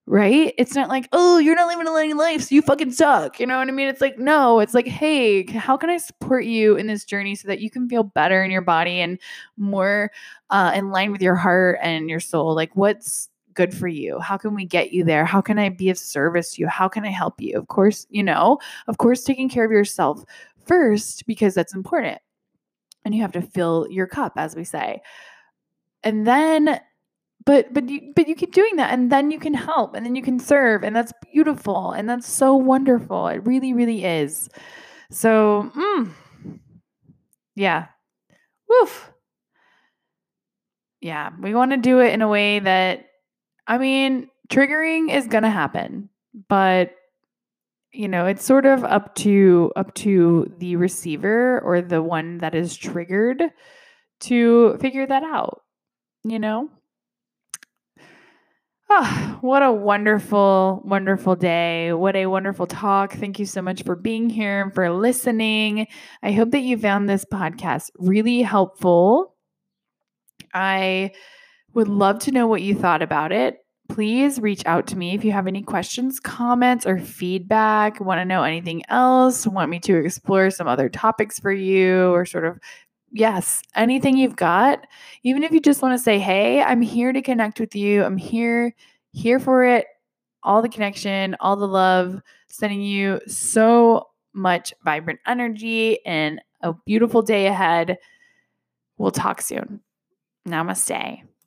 right? 0.07 0.55
It's 0.57 0.75
not 0.75 0.89
like, 0.89 1.09
oh, 1.13 1.39
you're 1.39 1.57
not 1.57 1.67
living 1.67 1.87
a 1.89 1.93
living 1.93 2.17
life, 2.17 2.43
so 2.43 2.55
you 2.55 2.63
fucking 2.63 2.93
suck. 2.93 3.41
You 3.41 3.47
know 3.47 3.59
what 3.59 3.69
I 3.69 3.73
mean? 3.73 3.89
It's 3.89 4.01
like, 4.01 4.19
no, 4.19 4.61
it's 4.61 4.75
like, 4.75 4.87
hey, 4.87 5.45
how 5.47 5.77
can 5.77 5.91
I 5.91 5.97
support 5.97 6.45
you 6.45 6.77
in 6.77 6.87
this 6.87 7.05
journey 7.05 7.35
so 7.35 7.49
that 7.49 7.61
you 7.61 7.71
can 7.71 7.89
feel 7.89 8.05
better 8.05 8.45
in 8.45 8.51
your 8.51 8.63
body 8.63 9.01
and 9.01 9.19
more 9.57 10.13
uh, 10.51 10.73
in 10.75 10.91
line 10.91 11.11
with 11.11 11.23
your 11.23 11.35
heart 11.35 11.79
and 11.83 12.09
your 12.09 12.21
soul? 12.21 12.55
Like, 12.55 12.77
what's 12.77 13.29
good 13.55 13.75
for 13.75 13.89
you? 13.89 14.21
How 14.21 14.37
can 14.37 14.55
we 14.55 14.65
get 14.65 14.93
you 14.93 15.03
there? 15.03 15.25
How 15.25 15.41
can 15.41 15.59
I 15.59 15.71
be 15.71 15.91
of 15.91 15.99
service 15.99 16.55
to 16.55 16.63
you? 16.63 16.69
How 16.69 16.89
can 16.89 17.05
I 17.05 17.11
help 17.11 17.41
you? 17.41 17.59
Of 17.59 17.67
course, 17.67 18.07
you 18.09 18.23
know, 18.23 18.59
of 18.87 18.99
course, 18.99 19.25
taking 19.25 19.49
care 19.49 19.65
of 19.65 19.73
yourself 19.73 20.23
first 20.67 21.27
because 21.27 21.55
that's 21.55 21.75
important. 21.75 22.21
And 23.05 23.15
you 23.15 23.23
have 23.23 23.33
to 23.33 23.43
fill 23.43 23.89
your 23.91 24.07
cup, 24.07 24.35
as 24.37 24.55
we 24.55 24.65
say. 24.65 25.01
And 26.05 26.27
then 26.27 26.81
but 27.47 27.73
but 27.73 27.89
you 27.89 28.13
but 28.15 28.29
you 28.29 28.35
keep 28.35 28.53
doing 28.53 28.77
that 28.77 28.93
and 28.93 29.11
then 29.11 29.31
you 29.31 29.39
can 29.39 29.55
help 29.55 29.95
and 29.95 30.05
then 30.05 30.15
you 30.15 30.23
can 30.23 30.39
serve 30.39 30.83
and 30.85 30.95
that's 30.95 31.13
beautiful 31.33 31.93
and 31.93 32.09
that's 32.09 32.29
so 32.29 32.55
wonderful. 32.57 33.29
It 33.29 33.47
really 33.47 33.73
really 33.73 34.05
is. 34.05 34.51
So 35.11 35.71
mm, 35.75 36.11
yeah. 37.55 37.87
Woof. 38.69 39.13
Yeah 41.01 41.31
we 41.41 41.55
want 41.55 41.71
to 41.71 41.77
do 41.77 42.01
it 42.01 42.13
in 42.13 42.21
a 42.21 42.29
way 42.29 42.59
that 42.59 43.07
i 43.69 43.79
mean 43.79 44.29
triggering 44.49 45.15
is 45.15 45.27
gonna 45.29 45.51
happen 45.51 46.09
but 46.49 46.93
you 47.93 48.09
know 48.09 48.27
it's 48.27 48.45
sort 48.45 48.67
of 48.67 48.83
up 48.85 49.15
to 49.15 49.73
up 49.77 49.95
to 49.95 50.53
the 50.59 50.77
receiver 50.77 51.61
or 51.61 51.81
the 51.81 52.03
one 52.03 52.39
that 52.39 52.55
is 52.55 52.77
triggered 52.77 53.43
to 54.21 54.77
figure 54.79 55.07
that 55.07 55.23
out 55.23 55.63
you 56.25 56.39
know 56.39 56.69
Oh, 58.89 59.39
what 59.41 59.65
a 59.65 59.73
wonderful, 59.73 60.81
wonderful 60.85 61.35
day. 61.35 61.93
What 61.93 62.15
a 62.15 62.27
wonderful 62.27 62.69
talk. 62.69 63.13
Thank 63.15 63.41
you 63.41 63.47
so 63.47 63.61
much 63.61 63.83
for 63.83 63.97
being 63.97 64.31
here 64.31 64.63
and 64.63 64.73
for 64.73 64.91
listening. 64.91 65.89
I 66.23 66.31
hope 66.31 66.53
that 66.53 66.61
you 66.61 66.79
found 66.79 67.09
this 67.09 67.25
podcast 67.25 67.91
really 67.99 68.43
helpful. 68.43 69.35
I 70.55 71.11
would 71.75 71.89
love 71.89 72.21
to 72.21 72.31
know 72.31 72.47
what 72.47 72.63
you 72.63 72.77
thought 72.77 73.03
about 73.03 73.33
it. 73.33 73.59
Please 73.89 74.41
reach 74.41 74.63
out 74.67 74.87
to 74.89 74.97
me 74.97 75.15
if 75.15 75.25
you 75.25 75.33
have 75.33 75.47
any 75.49 75.63
questions, 75.63 76.21
comments, 76.21 76.87
or 76.87 76.99
feedback. 76.99 78.01
Want 78.01 78.19
to 78.19 78.25
know 78.25 78.45
anything 78.45 78.83
else? 78.89 79.47
Want 79.47 79.71
me 79.71 79.81
to 79.81 79.97
explore 79.97 80.51
some 80.51 80.69
other 80.69 80.89
topics 80.89 81.41
for 81.41 81.53
you 81.53 82.13
or 82.13 82.25
sort 82.25 82.45
of 82.45 82.59
yes, 83.17 83.63
anything 83.75 84.17
you've 84.17 84.37
got, 84.37 84.87
even 85.23 85.43
if 85.43 85.53
you 85.53 85.61
just 85.61 85.83
want 85.83 85.99
to 85.99 86.03
say, 86.03 86.19
"Hey, 86.19 86.63
I'm 86.63 86.83
here 86.83 87.13
to 87.13 87.23
connect 87.23 87.61
with 87.61 87.75
you. 87.75 88.05
I'm 88.05 88.17
here 88.17 88.75
here 89.13 89.41
for 89.41 89.65
it." 89.65 89.87
All 90.43 90.63
the 90.63 90.69
connection, 90.69 91.37
all 91.41 91.57
the 91.57 91.67
love, 91.69 92.21
sending 92.49 92.83
you 92.83 93.21
so 93.27 94.09
much 94.33 94.73
vibrant 94.85 95.19
energy 95.27 96.05
and 96.07 96.41
a 96.61 96.75
beautiful 96.85 97.23
day 97.23 97.47
ahead. 97.47 97.99
We'll 98.99 99.11
talk 99.11 99.41
soon. 99.41 99.81
Namaste. 100.47 101.23